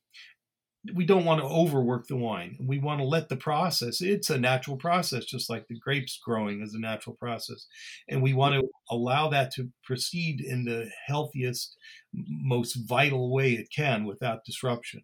[0.94, 2.58] we don't want to overwork the wine.
[2.60, 4.02] We want to let the process.
[4.02, 7.68] It's a natural process, just like the grapes growing is a natural process,
[8.10, 11.76] and we want to allow that to proceed in the healthiest,
[12.14, 15.02] most vital way it can without disruption.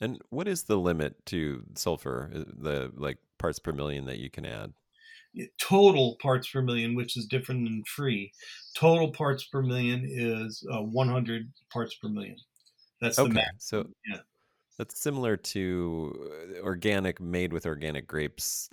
[0.00, 2.30] And what is the limit to sulfur?
[2.34, 4.72] Uh, the like parts per million that you can add?
[5.60, 8.32] total parts per million, which is different than free.
[8.76, 12.36] Total parts per million is uh, 100 parts per million.
[13.00, 13.28] That's okay.
[13.28, 13.50] the max.
[13.58, 14.18] So yeah.
[14.76, 18.68] That's similar to uh, organic, made with organic grapes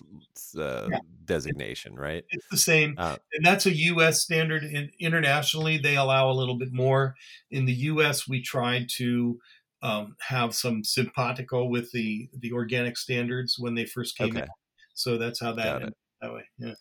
[0.58, 0.98] uh, yeah.
[1.26, 2.24] designation, right?
[2.30, 4.22] It's the same, uh, and that's a U.S.
[4.22, 4.64] standard.
[4.64, 7.16] In, internationally, they allow a little bit more.
[7.52, 9.40] In the U.S., we tried to
[9.84, 14.42] um, have some simpatico with the the organic standards when they first came okay.
[14.42, 14.50] out.
[14.94, 16.44] So that's how that that way.
[16.58, 16.74] Yeah.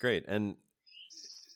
[0.00, 0.24] Great.
[0.28, 0.56] And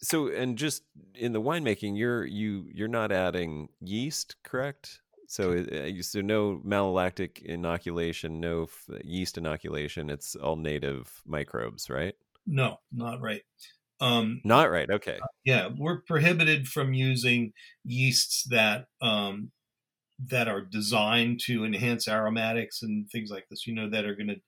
[0.02, 0.82] so and just
[1.14, 7.40] in the winemaking you're you you're not adding yeast correct so uh, so no malolactic
[7.42, 12.14] inoculation no f- yeast inoculation it's all native microbes right
[12.46, 13.42] no not right
[14.00, 17.52] um not right okay yeah we're prohibited from using
[17.84, 19.50] yeasts that um
[20.30, 24.40] that are designed to enhance aromatics and things like this you know that are going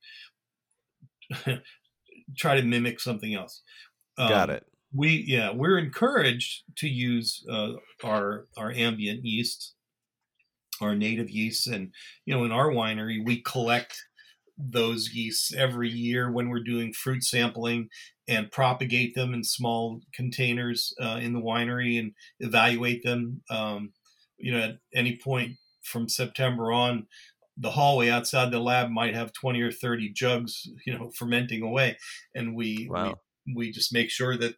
[1.45, 1.63] to
[2.37, 3.63] try to mimic something else.
[4.19, 4.67] Um, Got it.
[4.93, 9.75] We yeah, we're encouraged to use uh, our our ambient yeast,
[10.83, 11.93] our native yeasts, and
[12.25, 14.03] you know in our winery we collect
[14.59, 17.89] those yeasts every year when we're doing fruit sampling
[18.29, 23.43] and propagate them in small containers uh, in the winery and evaluate them.
[23.51, 23.93] Um,
[24.39, 27.07] you know, at any point from September on,
[27.57, 31.99] the hallway outside the lab might have 20 or 30 jugs, you know, fermenting away.
[32.35, 33.19] And we, wow.
[33.47, 34.55] we, we just make sure that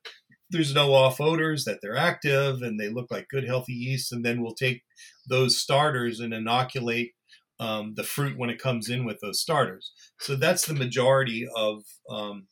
[0.53, 4.13] there's no off odors, that they're active and they look like good, healthy yeast.
[4.13, 4.83] And then we'll take
[5.29, 7.13] those starters and inoculate
[7.59, 9.93] um, the fruit when it comes in with those starters.
[10.21, 12.47] So that's the majority of, um,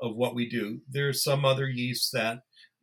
[0.00, 0.80] of what we do.
[0.88, 2.40] There's some other yeasts that,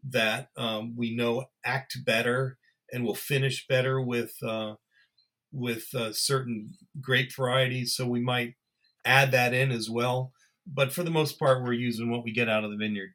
[0.09, 2.57] that um, we know act better
[2.91, 4.75] and will finish better with, uh,
[5.51, 8.55] with uh, certain grape varieties, so we might
[9.05, 10.31] add that in as well.
[10.65, 13.11] But for the most part, we're using what we get out of the vineyard.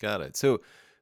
[0.00, 0.36] Got it.
[0.36, 0.60] So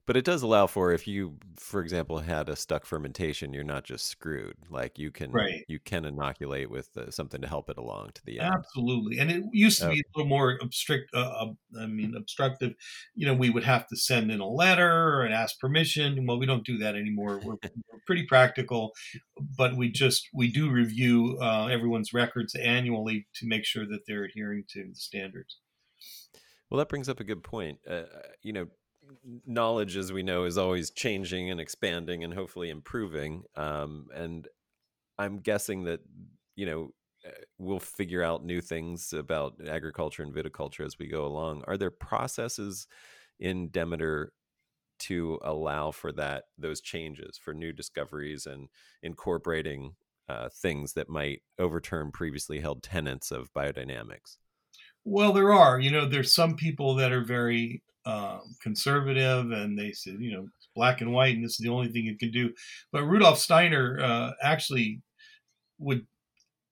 [0.08, 3.84] but it does allow for if you for example had a stuck fermentation you're not
[3.84, 4.56] just screwed.
[4.70, 5.66] Like you can right.
[5.68, 8.54] you can inoculate with uh, something to help it along to the end.
[8.56, 12.72] Absolutely and it used to be a little more obstruct uh, i mean obstructive.
[13.14, 16.26] You know we would have to send in a letter and ask permission.
[16.26, 17.38] Well we don't do that anymore.
[17.44, 18.92] We're, we're pretty practical
[19.58, 24.24] but we just we do review uh, everyone's records annually to make sure that they're
[24.24, 25.58] adhering to the standards.
[26.70, 27.80] Well that brings up a good point.
[27.86, 28.04] Uh,
[28.42, 28.68] you know
[29.46, 33.44] knowledge, as we know, is always changing and expanding and hopefully improving.
[33.56, 34.48] Um, and
[35.18, 36.00] I'm guessing that
[36.56, 36.90] you know
[37.24, 41.64] eh, we'll figure out new things about agriculture and viticulture as we go along.
[41.66, 42.86] Are there processes
[43.38, 44.32] in Demeter
[44.98, 48.68] to allow for that those changes for new discoveries and
[49.02, 49.94] incorporating
[50.28, 54.36] uh, things that might overturn previously held tenets of biodynamics?
[55.04, 55.80] Well, there are.
[55.80, 60.48] You know, there's some people that are very um, conservative, and they said, you know,
[60.74, 62.54] black and white, and this is the only thing you can do.
[62.90, 65.02] But Rudolf Steiner uh, actually
[65.78, 66.06] would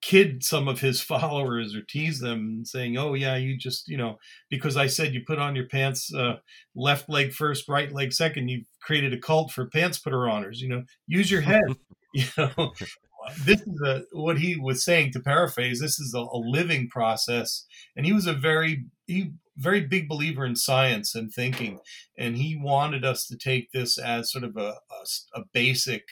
[0.01, 4.19] kid some of his followers or tease them saying oh yeah you just you know
[4.51, 6.37] because i said you put on your pants uh,
[6.75, 10.69] left leg first right leg second you've created a cult for pants putter honors you
[10.69, 11.63] know use your head
[12.13, 12.73] you know
[13.45, 17.65] this is a, what he was saying to paraphrase this is a, a living process
[17.97, 21.79] and he was a very he very big believer in science and thinking
[22.19, 26.03] and he wanted us to take this as sort of a, a, a basic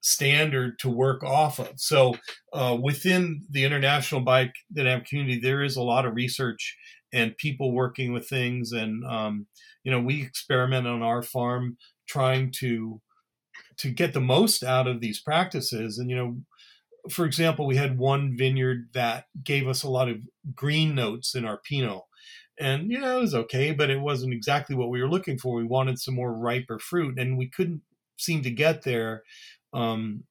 [0.00, 1.72] standard to work off of.
[1.76, 2.16] So
[2.52, 6.76] uh, within the international biodynamic community, there is a lot of research
[7.12, 8.72] and people working with things.
[8.72, 9.46] And um,
[9.84, 11.76] you know, we experiment on our farm
[12.08, 13.00] trying to
[13.78, 15.98] to get the most out of these practices.
[15.98, 16.36] And you know,
[17.10, 20.18] for example, we had one vineyard that gave us a lot of
[20.54, 22.02] green notes in our Pinot.
[22.60, 25.54] And you know it was okay, but it wasn't exactly what we were looking for.
[25.56, 27.80] We wanted some more riper fruit, and we couldn't
[28.18, 29.22] seem to get there
[29.72, 30.24] um,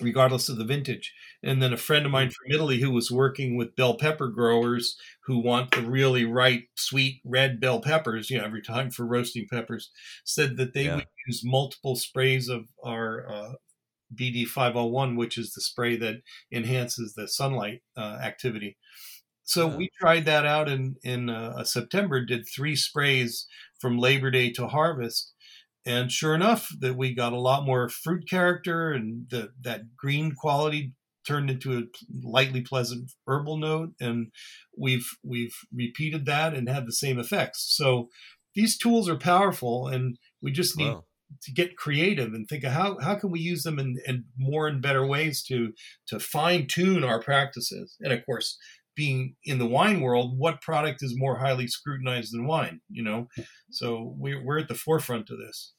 [0.00, 1.12] regardless of the vintage.
[1.42, 2.32] And then a friend of mine mm.
[2.32, 7.20] from Italy who was working with bell pepper growers who want the really ripe, sweet
[7.24, 9.90] red bell peppers, you know, every time for roasting peppers,
[10.24, 10.96] said that they yeah.
[10.96, 13.52] would use multiple sprays of our uh,
[14.14, 16.22] BD 501, which is the spray that
[16.52, 18.76] enhances the sunlight uh, activity.
[19.50, 19.76] So yeah.
[19.76, 22.24] we tried that out in in uh, September.
[22.24, 23.48] Did three sprays
[23.80, 25.32] from Labor Day to harvest,
[25.84, 30.36] and sure enough that we got a lot more fruit character and the, that green
[30.36, 30.92] quality
[31.26, 31.82] turned into a
[32.22, 34.28] lightly pleasant herbal note and
[34.78, 38.08] we've we've repeated that and had the same effects so
[38.54, 41.04] these tools are powerful and we just need wow.
[41.42, 44.66] to get creative and think of how, how can we use them in, in more
[44.66, 45.72] and better ways to
[46.06, 48.56] to fine tune our practices and of course
[49.00, 52.82] being in the wine world, what product is more highly scrutinized than wine?
[52.90, 53.28] You know,
[53.70, 55.72] so we're we're at the forefront of this.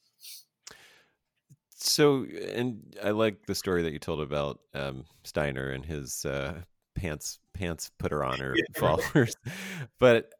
[1.76, 6.62] So, and I like the story that you told about um, Steiner and his uh,
[6.96, 9.36] pants pants putter on or yeah, followers,
[10.00, 10.32] but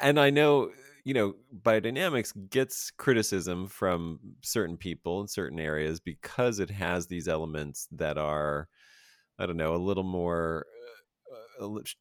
[0.00, 0.70] and I know
[1.04, 7.28] you know biodynamics gets criticism from certain people in certain areas because it has these
[7.28, 8.66] elements that are
[9.38, 10.64] I don't know a little more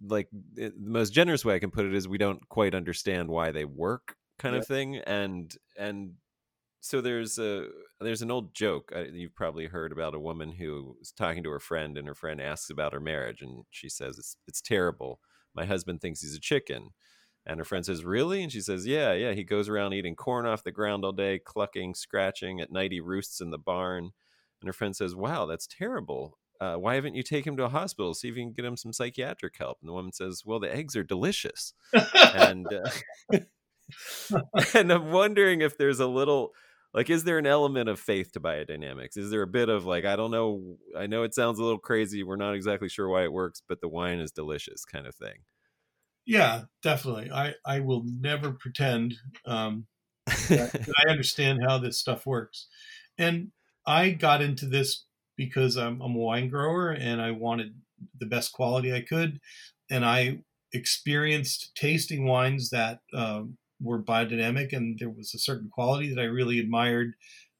[0.01, 3.29] like it, the most generous way I can put it is we don't quite understand
[3.29, 4.61] why they work, kind yeah.
[4.61, 4.97] of thing.
[4.97, 6.13] And and
[6.81, 7.67] so there's a
[7.99, 11.49] there's an old joke uh, you've probably heard about a woman who is talking to
[11.49, 15.19] her friend, and her friend asks about her marriage, and she says it's it's terrible.
[15.53, 16.89] My husband thinks he's a chicken.
[17.45, 18.43] And her friend says, Really?
[18.43, 19.31] And she says, Yeah, yeah.
[19.31, 22.59] He goes around eating corn off the ground all day, clucking, scratching.
[22.59, 24.11] At night, he roosts in the barn.
[24.61, 27.69] And her friend says, Wow, that's terrible uh, why haven't you taken him to a
[27.69, 28.13] hospital?
[28.13, 29.77] See if you can get him some psychiatric help.
[29.81, 31.73] And the woman says well the eggs are delicious.
[31.93, 33.39] And uh,
[34.73, 36.53] and i'm wondering if there's a little
[36.93, 39.17] like is there an element of faith to biodynamics?
[39.17, 41.79] Is there a bit of like i don't know i know it sounds a little
[41.79, 45.15] crazy we're not exactly sure why it works but the wine is delicious kind of
[45.15, 45.39] thing.
[46.25, 47.31] Yeah definitely.
[47.31, 49.87] I i will never pretend um
[50.49, 52.67] that, that i understand how this stuff works.
[53.17, 53.51] And
[53.85, 55.05] i got into this
[55.39, 57.73] because I'm, I'm a wine grower and I wanted
[58.19, 59.39] the best quality I could.
[59.89, 60.39] And I
[60.73, 66.25] experienced tasting wines that um, were biodynamic and there was a certain quality that I
[66.25, 67.13] really admired.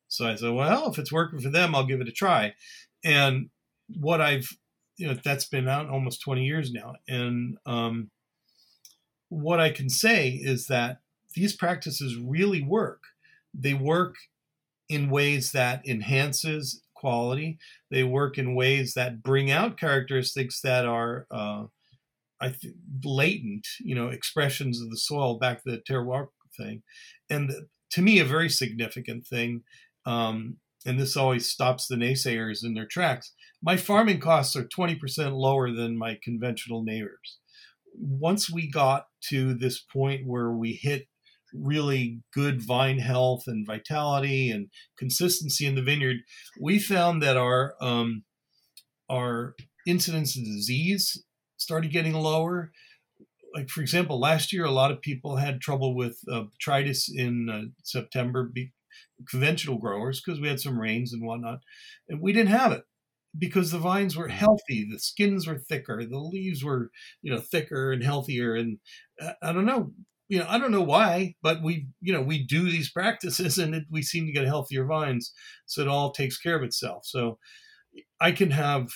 [0.10, 2.54] So I said, well, if it's working for them, I'll give it a try.
[3.06, 3.50] And
[3.98, 4.50] what I've,
[4.98, 6.96] you know, that's been out almost 20 years now.
[7.08, 8.12] And um,
[9.30, 11.00] what I can say is that
[11.34, 13.04] these practices really work.
[13.54, 14.16] They work
[14.90, 17.58] in ways that enhances quality.
[17.90, 21.66] They work in ways that bring out characteristics that are, uh,
[22.42, 23.68] I think, latent.
[23.80, 25.40] You know, expressions of the soil.
[25.40, 26.28] Back to the terroir
[26.58, 26.84] thing,
[27.30, 27.52] and
[27.92, 29.64] to me, a very significant thing.
[30.06, 33.34] Um, and this always stops the naysayers in their tracks.
[33.62, 37.40] My farming costs are 20% lower than my conventional neighbors.
[37.94, 41.08] Once we got to this point where we hit
[41.54, 46.18] really good vine health and vitality and consistency in the vineyard,
[46.60, 48.24] we found that our um,
[49.10, 49.56] our
[49.88, 51.24] incidence of disease
[51.58, 52.72] started getting lower.
[53.54, 57.50] Like for example, last year a lot of people had trouble with uh, botrytis in
[57.50, 58.72] uh, September, be,
[59.30, 61.60] conventional growers because we had some rains and whatnot,
[62.08, 62.84] and we didn't have it
[63.38, 66.92] because the vines were healthy, the skins were thicker, the leaves were
[67.22, 68.78] you know thicker and healthier, and
[69.22, 69.92] uh, I don't know
[70.30, 73.76] you know, I don't know why, but we, you know, we do these practices and
[73.76, 75.34] it, we seem to get healthier vines.
[75.66, 77.06] So it all takes care of itself.
[77.06, 77.40] So
[78.22, 78.90] I can have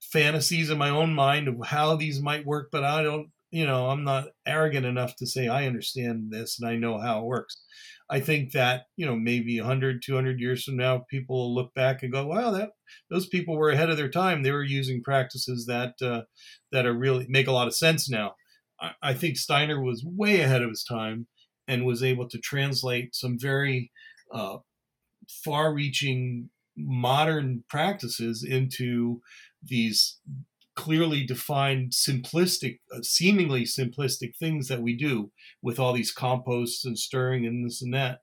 [0.00, 3.88] fantasies in my own mind of how these might work, but I don't, you know,
[3.88, 7.56] I'm not arrogant enough to say I understand this and I know how it works.
[8.08, 12.02] I think that, you know, maybe 100, 200 years from now, people will look back
[12.02, 12.70] and go, wow, that
[13.08, 14.42] those people were ahead of their time.
[14.42, 16.22] They were using practices that, uh,
[16.70, 18.34] that are really make a lot of sense now
[19.02, 21.26] I, think Steiner was way ahead of his time
[21.68, 23.90] and was able to translate some very
[24.32, 24.58] uh,
[25.28, 29.20] far-reaching modern practices into
[29.62, 30.18] these
[30.76, 36.98] clearly defined simplistic uh, seemingly simplistic things that we do with all these composts and
[36.98, 38.20] stirring and this and that.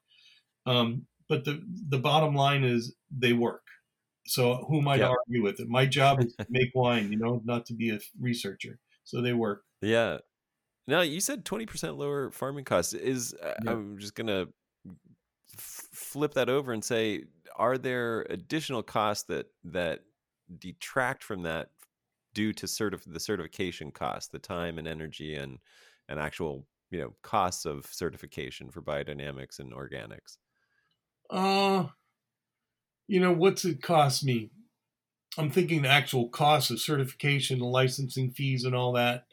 [0.66, 3.64] Um, but the the bottom line is they work.
[4.26, 5.70] So who am i to argue with it?
[5.70, 8.80] My job is to make wine you know not to be a researcher.
[9.04, 9.64] So they work.
[9.82, 10.18] Yeah
[10.88, 12.94] now you said twenty percent lower farming costs.
[12.94, 13.72] Is uh, yeah.
[13.72, 14.48] I'm just gonna
[15.58, 17.26] f- flip that over and say,
[17.56, 20.02] are there additional costs that that
[20.60, 21.70] detract from that
[22.34, 25.60] due to sort certif- the certification cost, the time and energy and
[26.08, 30.38] and actual you know costs of certification for biodynamics and organics?
[31.30, 31.88] Uh,
[33.08, 34.52] you know what's it cost me?
[35.38, 39.26] I'm thinking the actual cost of certification, the licensing fees, and all that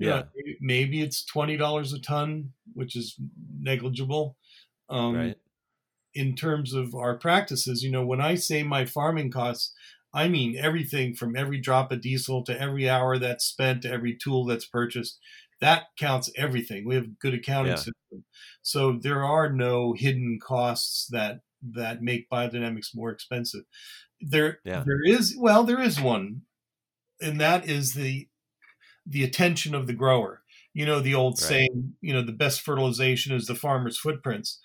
[0.00, 3.16] yeah, yeah maybe it's twenty dollars a ton, which is
[3.58, 4.36] negligible.
[4.88, 5.36] Um, right.
[6.14, 9.72] In terms of our practices, you know, when I say my farming costs,
[10.12, 14.16] I mean everything from every drop of diesel to every hour that's spent to every
[14.16, 15.18] tool that's purchased.
[15.60, 16.86] That counts everything.
[16.86, 17.76] We have a good accounting yeah.
[17.76, 18.24] system,
[18.62, 23.64] so there are no hidden costs that that make biodynamics more expensive.
[24.20, 24.82] There, yeah.
[24.84, 26.42] there is well, there is one,
[27.20, 28.29] and that is the
[29.10, 30.42] the attention of the grower.
[30.72, 31.48] You know, the old right.
[31.48, 34.58] saying, you know, the best fertilization is the farmer's footprints.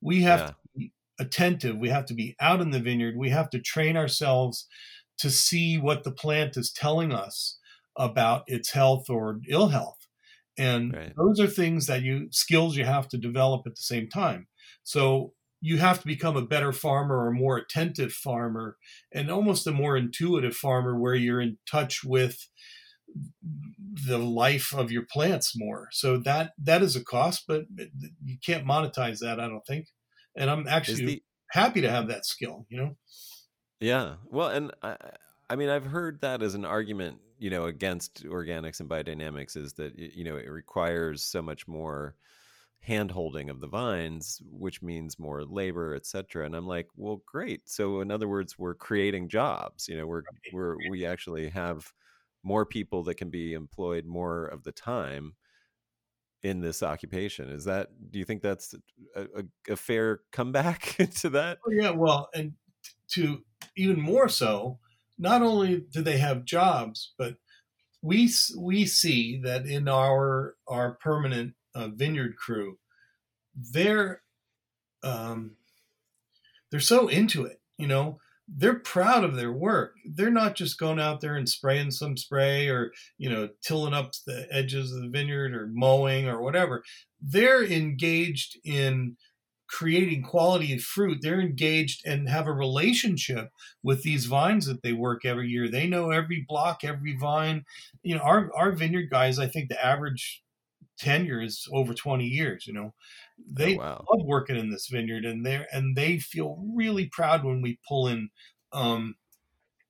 [0.00, 0.46] We have yeah.
[0.46, 1.78] to be attentive.
[1.78, 3.16] We have to be out in the vineyard.
[3.16, 4.66] We have to train ourselves
[5.18, 7.58] to see what the plant is telling us
[7.96, 10.08] about its health or ill health.
[10.58, 11.12] And right.
[11.16, 14.48] those are things that you skills you have to develop at the same time.
[14.82, 18.76] So you have to become a better farmer or a more attentive farmer
[19.12, 22.48] and almost a more intuitive farmer where you're in touch with
[23.92, 25.88] the life of your plants more.
[25.92, 27.64] So that that is a cost, but
[28.24, 29.38] you can't monetize that.
[29.40, 29.86] I don't think.
[30.36, 32.66] And I'm actually the, happy to have that skill.
[32.70, 32.96] You know.
[33.80, 34.14] Yeah.
[34.30, 34.96] Well, and I,
[35.50, 39.74] I mean, I've heard that as an argument, you know, against organics and biodynamics is
[39.74, 42.14] that you know it requires so much more
[42.80, 47.60] hand holding of the vines which means more labor etc and i'm like well great
[47.68, 51.92] so in other words we're creating jobs you know we're we're we actually have
[52.42, 55.34] more people that can be employed more of the time
[56.42, 57.50] in this occupation.
[57.50, 57.88] Is that?
[58.10, 58.74] Do you think that's
[59.14, 61.58] a, a, a fair comeback to that?
[61.66, 61.90] Oh, yeah.
[61.90, 62.54] Well, and
[63.10, 63.44] to
[63.76, 64.78] even more so,
[65.18, 67.36] not only do they have jobs, but
[68.02, 72.78] we we see that in our our permanent uh, vineyard crew,
[73.54, 74.22] they're
[75.04, 75.56] um,
[76.70, 77.60] they're so into it.
[77.78, 78.18] You know,
[78.56, 79.94] they're proud of their work.
[80.04, 84.12] They're not just going out there and spraying some spray or, you know, tilling up
[84.26, 86.82] the edges of the vineyard or mowing or whatever.
[87.20, 89.16] They're engaged in
[89.68, 91.18] creating quality fruit.
[91.22, 93.48] They're engaged and have a relationship
[93.82, 95.68] with these vines that they work every year.
[95.68, 97.64] They know every block, every vine.
[98.02, 100.42] You know, our, our vineyard guys, I think the average
[100.98, 102.92] tenure is over 20 years, you know.
[103.50, 104.04] They oh, wow.
[104.10, 108.08] love working in this vineyard, and they and they feel really proud when we pull
[108.08, 108.30] in,
[108.72, 109.16] um,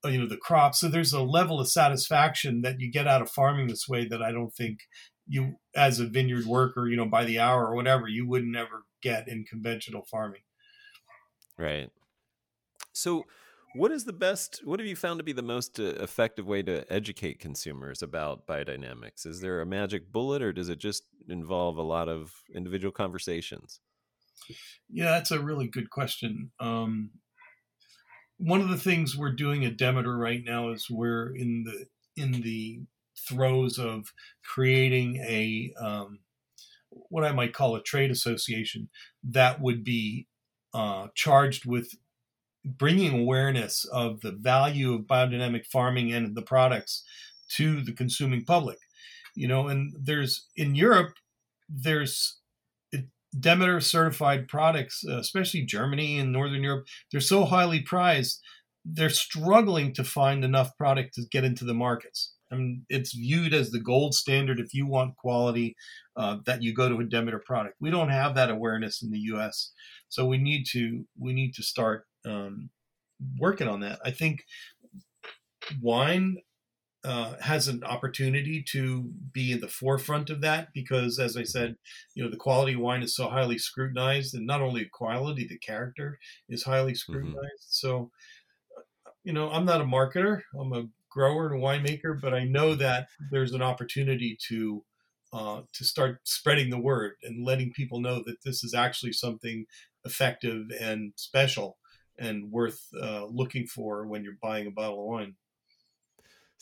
[0.04, 0.74] uh, you know, the crop.
[0.74, 4.22] So there's a level of satisfaction that you get out of farming this way that
[4.22, 4.80] I don't think
[5.26, 8.84] you, as a vineyard worker, you know, by the hour or whatever, you wouldn't ever
[9.02, 10.42] get in conventional farming.
[11.58, 11.90] Right.
[12.92, 13.24] So
[13.74, 14.60] what is the best?
[14.64, 18.46] What have you found to be the most uh, effective way to educate consumers about
[18.46, 19.26] biodynamics?
[19.26, 23.80] Is there a magic bullet, or does it just involve a lot of individual conversations?
[24.90, 26.50] Yeah, that's a really good question.
[26.60, 27.10] Um,
[28.38, 31.86] one of the things we're doing at Demeter right now is we're in the
[32.22, 32.80] in the
[33.28, 34.12] throes of
[34.44, 36.18] creating a um,
[36.90, 38.88] what I might call a trade association
[39.22, 40.26] that would be
[40.74, 41.94] uh, charged with
[42.64, 47.04] bringing awareness of the value of biodynamic farming and the products
[47.56, 48.78] to the consuming public.
[49.34, 51.14] You know, and there's in Europe,
[51.68, 52.38] there's
[53.38, 56.86] Demeter certified products, uh, especially Germany and Northern Europe.
[57.10, 58.42] They're so highly prized
[58.84, 62.34] they're struggling to find enough product to get into the markets.
[62.50, 65.74] Mean, it's viewed as the gold standard if you want quality
[66.16, 67.76] uh, that you go to a Demeter product.
[67.80, 69.72] We don't have that awareness in the U.S.,
[70.10, 72.70] so we need to we need to start um,
[73.38, 74.00] working on that.
[74.04, 74.44] I think
[75.80, 76.38] wine
[77.04, 81.76] uh, has an opportunity to be in the forefront of that because, as I said,
[82.14, 85.58] you know the quality of wine is so highly scrutinized, and not only quality, the
[85.58, 86.18] character
[86.48, 86.96] is highly mm-hmm.
[86.96, 87.36] scrutinized.
[87.36, 87.70] Mm-hmm.
[87.70, 88.10] So,
[89.24, 92.74] you know, I'm not a marketer; I'm a grower and a winemaker, but I know
[92.76, 94.84] that there's an opportunity to
[95.32, 99.66] uh, to start spreading the word and letting people know that this is actually something
[100.04, 101.78] effective and special
[102.18, 105.34] and worth uh, looking for when you're buying a bottle of wine.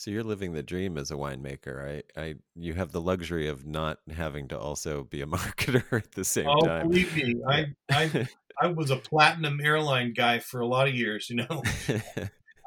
[0.00, 2.02] So you're living the dream as a winemaker.
[2.16, 6.12] I, I, you have the luxury of not having to also be a marketer at
[6.12, 6.88] the same oh, time.
[6.88, 8.28] believe me, I, I,
[8.60, 11.28] I was a platinum airline guy for a lot of years.
[11.28, 11.62] You know,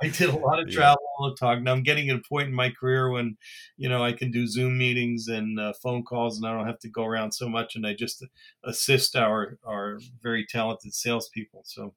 [0.04, 1.64] I did a lot of travel all the time.
[1.64, 3.38] Now I'm getting at a point in my career when,
[3.78, 6.80] you know, I can do Zoom meetings and uh, phone calls, and I don't have
[6.80, 8.24] to go around so much, and I just
[8.64, 11.64] assist our our very talented salespeople.
[11.66, 11.94] So,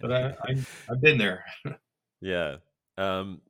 [0.00, 0.54] but I, I
[0.88, 1.44] have been there.
[2.20, 2.56] yeah.
[2.96, 3.40] Um,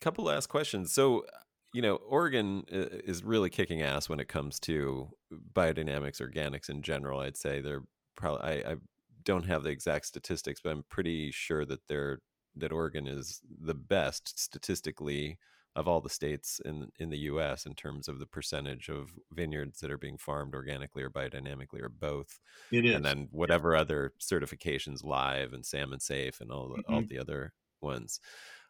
[0.00, 0.92] couple last questions.
[0.92, 1.24] So,
[1.72, 5.10] you know, Oregon is really kicking ass when it comes to
[5.52, 7.20] biodynamics, organics in general.
[7.20, 7.84] I'd say they're
[8.16, 8.42] probably.
[8.42, 8.76] I, I
[9.24, 12.20] don't have the exact statistics, but I'm pretty sure that they're
[12.56, 15.38] that Oregon is the best statistically
[15.76, 17.66] of all the states in in the U.S.
[17.66, 21.90] in terms of the percentage of vineyards that are being farmed organically or biodynamically or
[21.90, 22.40] both.
[22.72, 26.94] It is, and then whatever other certifications, live and salmon safe, and all the, mm-hmm.
[26.94, 28.18] all the other ones.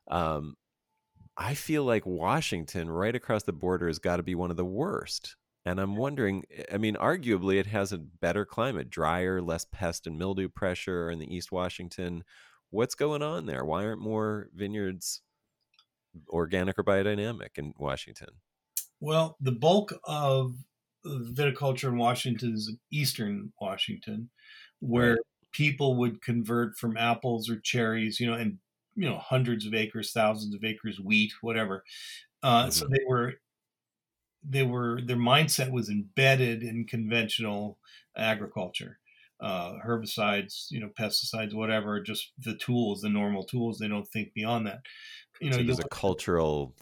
[0.08, 0.56] Um,
[1.36, 4.64] I feel like Washington, right across the border, has got to be one of the
[4.64, 5.36] worst.
[5.64, 10.06] And I'm wondering, eh, I mean, arguably it has a better climate, drier, less pest
[10.06, 12.24] and mildew pressure in the East Washington.
[12.70, 13.64] What's going on there?
[13.64, 15.22] Why aren't more vineyards
[16.28, 18.28] organic or biodynamic in Washington?
[19.00, 20.54] Well, the bulk of
[21.04, 24.30] viticulture in Washington is Eastern Washington,
[24.80, 25.18] where right.
[25.52, 28.58] people would convert from apples or cherries, you know, and
[28.94, 31.84] you know hundreds of acres, thousands of acres, wheat, whatever.
[32.42, 32.70] Uh, mm-hmm.
[32.70, 33.34] So they were
[34.48, 37.78] they were their mindset was embedded in conventional
[38.16, 38.98] agriculture
[39.40, 43.78] uh, herbicides, you know, pesticides, whatever, just the tools, the normal tools.
[43.78, 44.80] They don't think beyond that.
[45.40, 46.74] You know, so there's a cultural,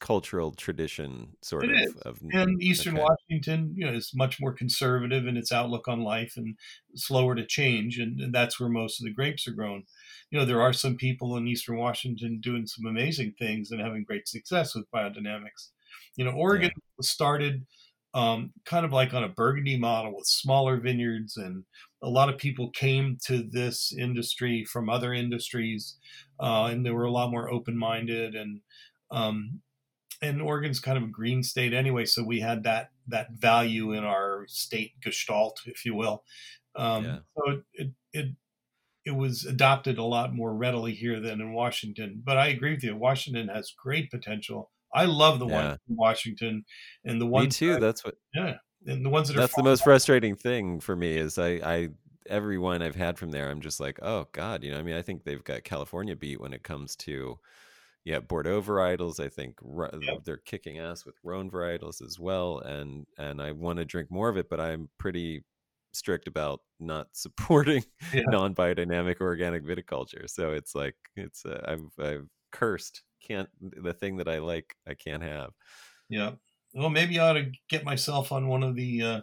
[0.00, 3.06] cultural tradition sort of, of, And Eastern okay.
[3.06, 6.56] Washington, you know, is much more conservative in its outlook on life and
[6.94, 9.84] slower to change, and, and that's where most of the grapes are grown.
[10.30, 14.04] You know, there are some people in Eastern Washington doing some amazing things and having
[14.04, 15.70] great success with biodynamics.
[16.16, 16.82] You know, Oregon yeah.
[16.98, 17.66] was started
[18.14, 21.64] um, kind of like on a Burgundy model with smaller vineyards, and
[22.02, 25.96] a lot of people came to this industry from other industries,
[26.40, 28.60] uh, and they were a lot more open minded and
[29.10, 29.60] um,
[30.22, 34.04] and Oregon's kind of a green state anyway, so we had that that value in
[34.04, 36.24] our state gestalt, if you will.
[36.76, 37.18] Um, yeah.
[37.36, 38.26] So it, it
[39.04, 42.22] it was adopted a lot more readily here than in Washington.
[42.24, 42.96] But I agree with you.
[42.96, 45.54] Washington has great potential I love the yeah.
[45.54, 46.64] ones in Washington
[47.04, 47.60] and the ones.
[47.60, 47.72] Me too.
[47.74, 48.14] That, that's what.
[48.34, 48.54] Yeah,
[48.86, 51.88] and the ones that That's the most frustrating thing for me is I I
[52.28, 54.96] every one I've had from there I'm just like oh god you know I mean
[54.96, 57.38] I think they've got California beat when it comes to
[58.04, 59.58] yeah Bordeaux varietals I think
[60.24, 64.28] they're kicking ass with Rhone varietals as well and and I want to drink more
[64.28, 65.44] of it but I'm pretty
[65.92, 68.22] strict about not supporting yeah.
[68.26, 74.28] non-biodynamic organic viticulture so it's like it's uh, I've I've cursed can't the thing that
[74.28, 75.50] I like I can't have.
[76.08, 76.32] Yeah.
[76.74, 79.20] Well, maybe I ought to get myself on one of the uh,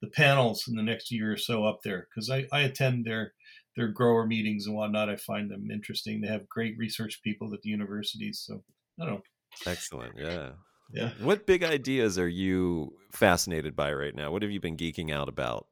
[0.00, 3.32] the panels in the next year or so up there because I, I attend their
[3.76, 5.08] their grower meetings and whatnot.
[5.08, 6.20] I find them interesting.
[6.20, 8.42] They have great research people at the universities.
[8.44, 8.62] So
[9.00, 9.22] I don't know.
[9.66, 10.14] Excellent.
[10.18, 10.50] Yeah.
[10.92, 11.10] Yeah.
[11.20, 14.32] What big ideas are you fascinated by right now?
[14.32, 15.66] What have you been geeking out about,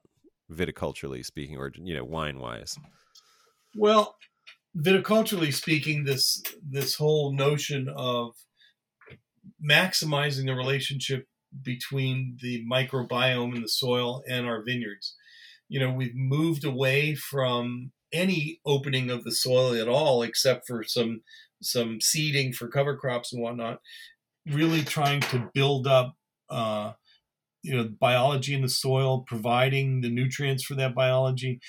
[0.52, 2.76] viticulturally speaking, or you know, wine wise?
[3.74, 4.16] Well,
[4.76, 8.34] viticulturally speaking, this this whole notion of
[9.62, 11.26] maximizing the relationship
[11.62, 15.14] between the microbiome in the soil and our vineyards.
[15.68, 20.84] You know, we've moved away from any opening of the soil at all, except for
[20.84, 21.22] some
[21.62, 23.80] some seeding for cover crops and whatnot.
[24.46, 26.16] Really trying to build up,
[26.48, 26.92] uh,
[27.62, 31.60] you know, biology in the soil, providing the nutrients for that biology,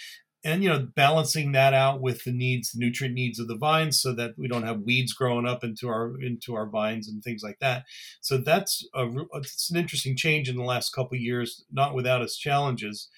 [0.47, 3.99] and you know balancing that out with the needs the nutrient needs of the vines
[3.99, 7.43] so that we don't have weeds growing up into our into our vines and things
[7.43, 7.83] like that
[8.21, 12.37] so that's a it's an interesting change in the last couple years not without its
[12.37, 13.09] challenges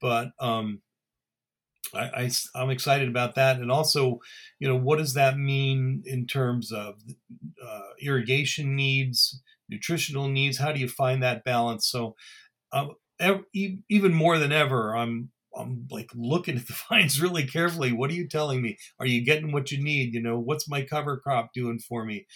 [0.00, 0.80] but um
[1.94, 4.20] I, I am excited about that, and also,
[4.58, 6.94] you know, what does that mean in terms of
[7.62, 10.56] uh, irrigation needs, nutritional needs?
[10.56, 11.86] How do you find that balance?
[11.90, 12.14] So,
[12.72, 17.92] um, ev- even more than ever, I'm I'm like looking at the vines really carefully.
[17.92, 18.78] What are you telling me?
[18.98, 20.14] Are you getting what you need?
[20.14, 22.26] You know, what's my cover crop doing for me?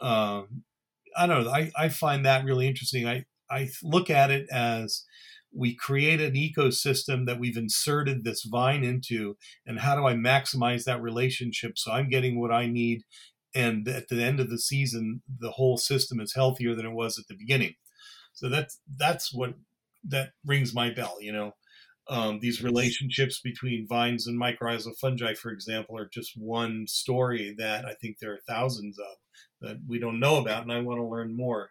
[0.00, 0.64] Um,
[1.16, 1.50] I don't know.
[1.50, 3.06] I, I find that really interesting.
[3.06, 5.04] I, I look at it as
[5.54, 10.84] we create an ecosystem that we've inserted this vine into, and how do I maximize
[10.84, 13.02] that relationship so I'm getting what I need?
[13.54, 17.18] And at the end of the season, the whole system is healthier than it was
[17.18, 17.74] at the beginning.
[18.32, 19.54] So that's that's what
[20.08, 21.18] that rings my bell.
[21.20, 21.52] You know,
[22.08, 27.86] um, these relationships between vines and mycorrhizal fungi, for example, are just one story that
[27.86, 29.16] I think there are thousands of
[29.60, 31.70] that we don't know about, and I want to learn more.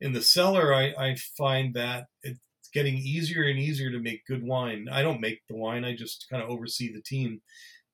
[0.00, 2.40] In the cellar, I, I find that it's
[2.74, 4.88] getting easier and easier to make good wine.
[4.90, 7.40] I don't make the wine; I just kind of oversee the team,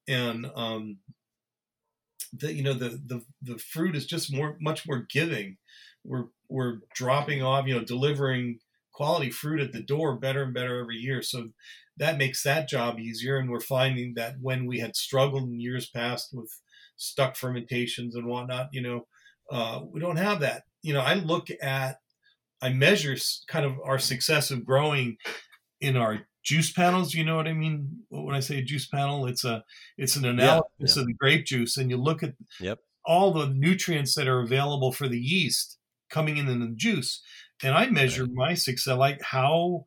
[0.08, 0.98] and um,
[2.32, 5.58] the you know the the the fruit is just more much more giving.
[6.04, 8.58] We're we're dropping off, you know, delivering
[8.94, 11.20] quality fruit at the door better and better every year.
[11.20, 11.48] So
[11.96, 13.36] that makes that job easier.
[13.36, 16.50] And we're finding that when we had struggled in years past with
[16.96, 19.06] stuck fermentations and whatnot, you know,
[19.50, 20.62] uh, we don't have that.
[20.82, 21.98] You know, I look at,
[22.62, 23.16] I measure
[23.48, 25.16] kind of our success of growing
[25.80, 27.14] in our juice panels.
[27.14, 28.04] You know what I mean?
[28.08, 29.64] When I say juice panel, it's a
[29.98, 31.00] it's an analysis yeah, yeah.
[31.00, 32.78] of the grape juice, and you look at yep.
[33.04, 35.78] all the nutrients that are available for the yeast
[36.10, 37.22] coming in in the juice
[37.64, 38.32] and I measure right.
[38.34, 39.84] my success like how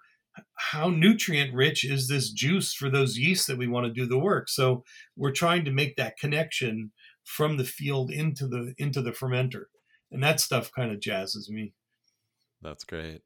[0.56, 4.20] how nutrient rich is this juice for those yeasts that we want to do the
[4.20, 4.50] work.
[4.50, 4.84] So
[5.16, 6.92] we're trying to make that connection
[7.24, 9.66] from the field into the into the fermenter,
[10.12, 11.74] and that stuff kind of jazzes me.
[12.62, 13.22] That's great.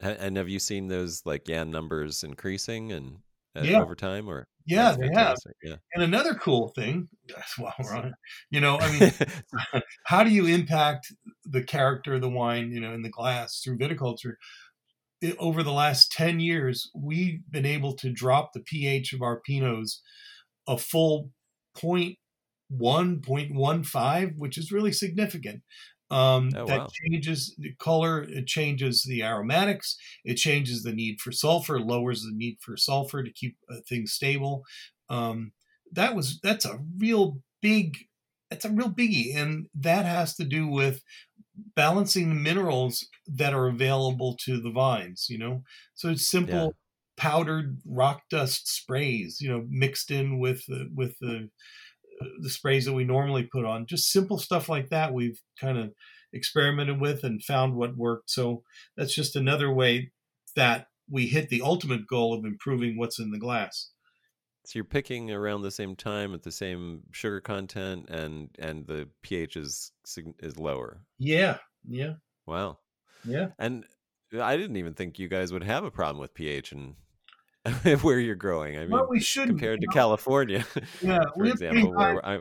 [0.00, 3.18] And have you seen those like yeah numbers increasing and
[3.56, 3.80] uh, yeah.
[3.80, 5.36] over time or yeah they have.
[5.62, 5.76] yeah.
[5.94, 7.08] And another cool thing
[7.56, 8.14] while we're on it
[8.50, 9.12] you know i mean
[10.04, 11.12] how do you impact
[11.44, 14.34] the character of the wine you know in the glass through viticulture?
[15.22, 19.40] It, over the last 10 years we've been able to drop the ph of our
[19.48, 20.00] pinots
[20.68, 21.30] a full
[21.74, 22.18] point
[22.68, 25.62] one point one five, which is really significant.
[26.10, 26.88] Um, oh, that wow.
[26.92, 32.32] changes the color, it changes the aromatics, it changes the need for sulfur, lowers the
[32.32, 34.62] need for sulfur to keep uh, things stable.
[35.08, 35.52] Um,
[35.92, 37.96] that was that's a real big
[38.50, 41.02] that's a real biggie, and that has to do with
[41.74, 45.26] balancing the minerals that are available to the vines.
[45.28, 45.62] You know,
[45.94, 46.54] so it's simple.
[46.54, 46.68] Yeah.
[47.16, 51.48] powdered rock dust sprays you know mixed in with the with the
[52.40, 53.86] the sprays that we normally put on.
[53.86, 55.92] Just simple stuff like that we've kind of
[56.32, 58.30] experimented with and found what worked.
[58.30, 58.62] So
[58.96, 60.12] that's just another way
[60.54, 63.90] that we hit the ultimate goal of improving what's in the glass.
[64.64, 69.08] So you're picking around the same time at the same sugar content and and the
[69.22, 69.92] pH is
[70.40, 71.02] is lower.
[71.18, 71.58] Yeah.
[71.88, 72.14] Yeah.
[72.46, 72.78] Wow.
[73.24, 73.48] Yeah.
[73.58, 73.84] And
[74.40, 76.96] I didn't even think you guys would have a problem with pH and
[78.02, 78.76] where you're growing.
[78.76, 79.86] I mean, well, we should compared to?
[79.88, 80.64] California.
[81.02, 82.40] Yeah, for example, high, where I,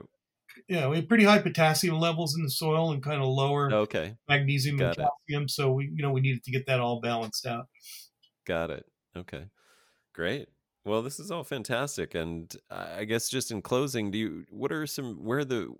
[0.67, 4.15] yeah, we have pretty high potassium levels in the soil and kind of lower okay
[4.27, 5.43] magnesium Got and calcium.
[5.43, 5.51] It.
[5.51, 7.67] So we, you know, we needed to get that all balanced out.
[8.45, 8.85] Got it.
[9.17, 9.45] Okay,
[10.13, 10.49] great.
[10.83, 14.85] Well, this is all fantastic, and I guess just in closing, do you what are
[14.85, 15.73] some where the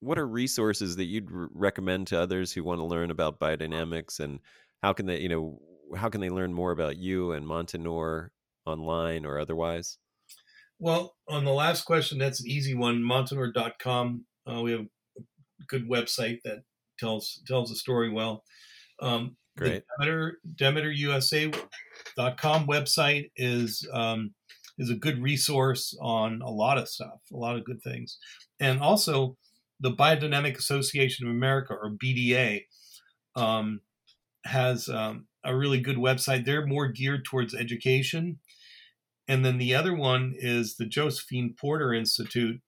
[0.00, 4.38] what are resources that you'd recommend to others who want to learn about biodynamics and
[4.82, 5.60] how can they you know
[5.96, 8.28] how can they learn more about you and Montinore
[8.68, 9.98] online or otherwise?
[10.78, 13.02] Well, on the last question, that's an easy one.
[13.02, 14.24] Montinore.com.
[14.48, 14.86] Uh, we have a
[15.66, 16.62] good website that
[16.98, 18.44] tells tells the story well.
[19.00, 19.84] Um, Great.
[19.98, 24.34] The Demeter, DemeterUSA.com website is um,
[24.78, 28.18] is a good resource on a lot of stuff, a lot of good things,
[28.60, 29.36] and also
[29.80, 32.66] the Biodynamic Association of America or BDA
[33.36, 33.80] um,
[34.44, 36.44] has um, a really good website.
[36.44, 38.38] They're more geared towards education
[39.28, 42.60] and then the other one is the Josephine Porter Institute,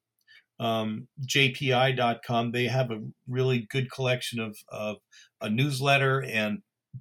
[0.61, 2.53] um, jpi.com.
[2.53, 4.99] They have a really good collection of, of
[5.41, 6.59] a newsletter and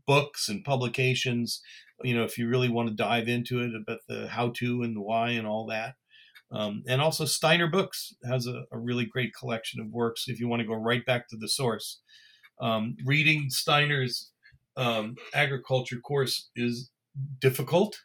[0.07, 1.61] books and publications.
[2.01, 4.95] You know, if you really want to dive into it about the how to and
[4.95, 5.95] the why and all that.
[6.51, 10.47] Um, and also Steiner Books has a, a, really great collection of works if you
[10.47, 12.01] want to go right back to the source.
[12.59, 14.31] Um, reading Steiner's
[14.75, 16.89] um, agriculture course is
[17.39, 17.99] difficult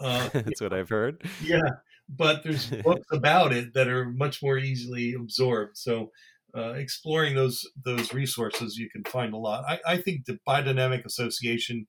[0.00, 1.22] uh, That's what I've heard.
[1.42, 1.60] Yeah,
[2.08, 5.76] but there's books about it that are much more easily absorbed.
[5.76, 6.10] So
[6.56, 9.64] uh, exploring those those resources, you can find a lot.
[9.68, 11.86] I, I think the Biodynamic Association,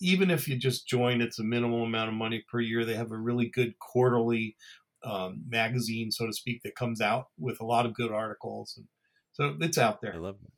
[0.00, 2.84] even if you just join, it's a minimal amount of money per year.
[2.84, 4.56] They have a really good quarterly
[5.04, 8.86] um, magazine, so to speak, that comes out with a lot of good articles, and
[9.32, 10.14] so it's out there.
[10.14, 10.52] I love it.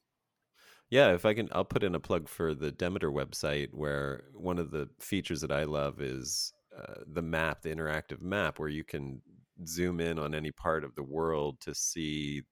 [0.90, 4.58] Yeah, if I can, I'll put in a plug for the Demeter website, where one
[4.58, 8.84] of the features that I love is uh, the map, the interactive map, where you
[8.84, 9.20] can
[9.66, 12.42] zoom in on any part of the world to see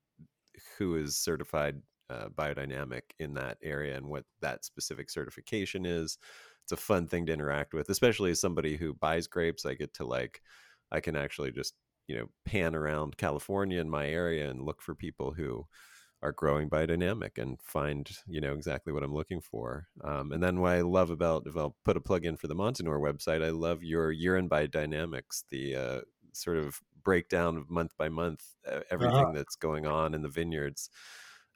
[0.77, 6.19] who is certified uh, biodynamic in that area and what that specific certification is.
[6.65, 9.65] It's a fun thing to interact with, especially as somebody who buys grapes.
[9.65, 10.43] I get to like,
[10.91, 11.75] I can actually just
[12.09, 15.67] you know pan around California in my area and look for people who
[16.23, 19.87] are growing biodynamic and find you know exactly what I'm looking for.
[20.03, 22.57] Um, and then what I love about if I'll put a plug in for the
[22.57, 26.01] Montinore website, I love your year-end biodynamics, the uh,
[26.33, 29.33] sort of breakdown of month by month uh, everything uh-huh.
[29.33, 30.91] that's going on in the vineyards.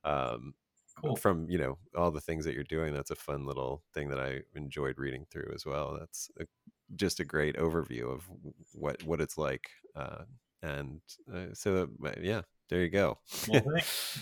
[0.05, 0.55] Um,
[1.01, 1.17] cool.
[1.17, 4.21] From you know all the things that you're doing, that's a fun little thing that
[4.21, 5.97] I enjoyed reading through as well.
[5.99, 6.47] That's a,
[6.95, 8.29] just a great overview of
[8.73, 9.69] what what it's like.
[9.97, 10.25] Uh,
[10.63, 11.01] and
[11.35, 12.43] uh, so uh, yeah
[12.73, 13.19] there you go.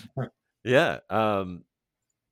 [0.65, 0.99] yeah.
[1.09, 1.63] Um,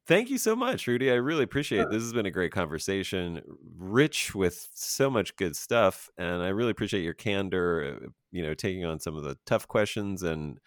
[0.06, 1.10] thank you so much, Rudy.
[1.10, 1.92] I really appreciate it.
[1.92, 3.42] This has been a great conversation,
[3.78, 8.02] rich with so much good stuff, and I really appreciate your candor.
[8.04, 10.60] Uh, you know, taking on some of the tough questions, and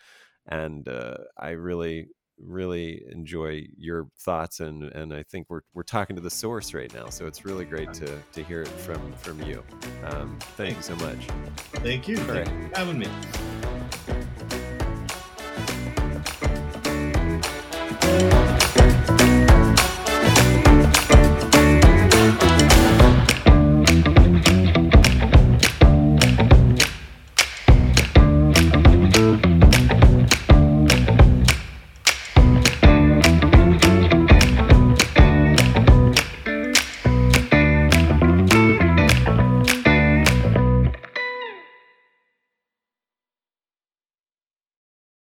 [0.47, 6.17] and uh, I really really enjoy your thoughts and and I think we're we're talking
[6.17, 9.41] to the source right now so it's really great to to hear it from from
[9.43, 9.63] you
[10.07, 11.29] um, thank you so much
[11.75, 12.43] thank you for
[12.75, 13.07] having me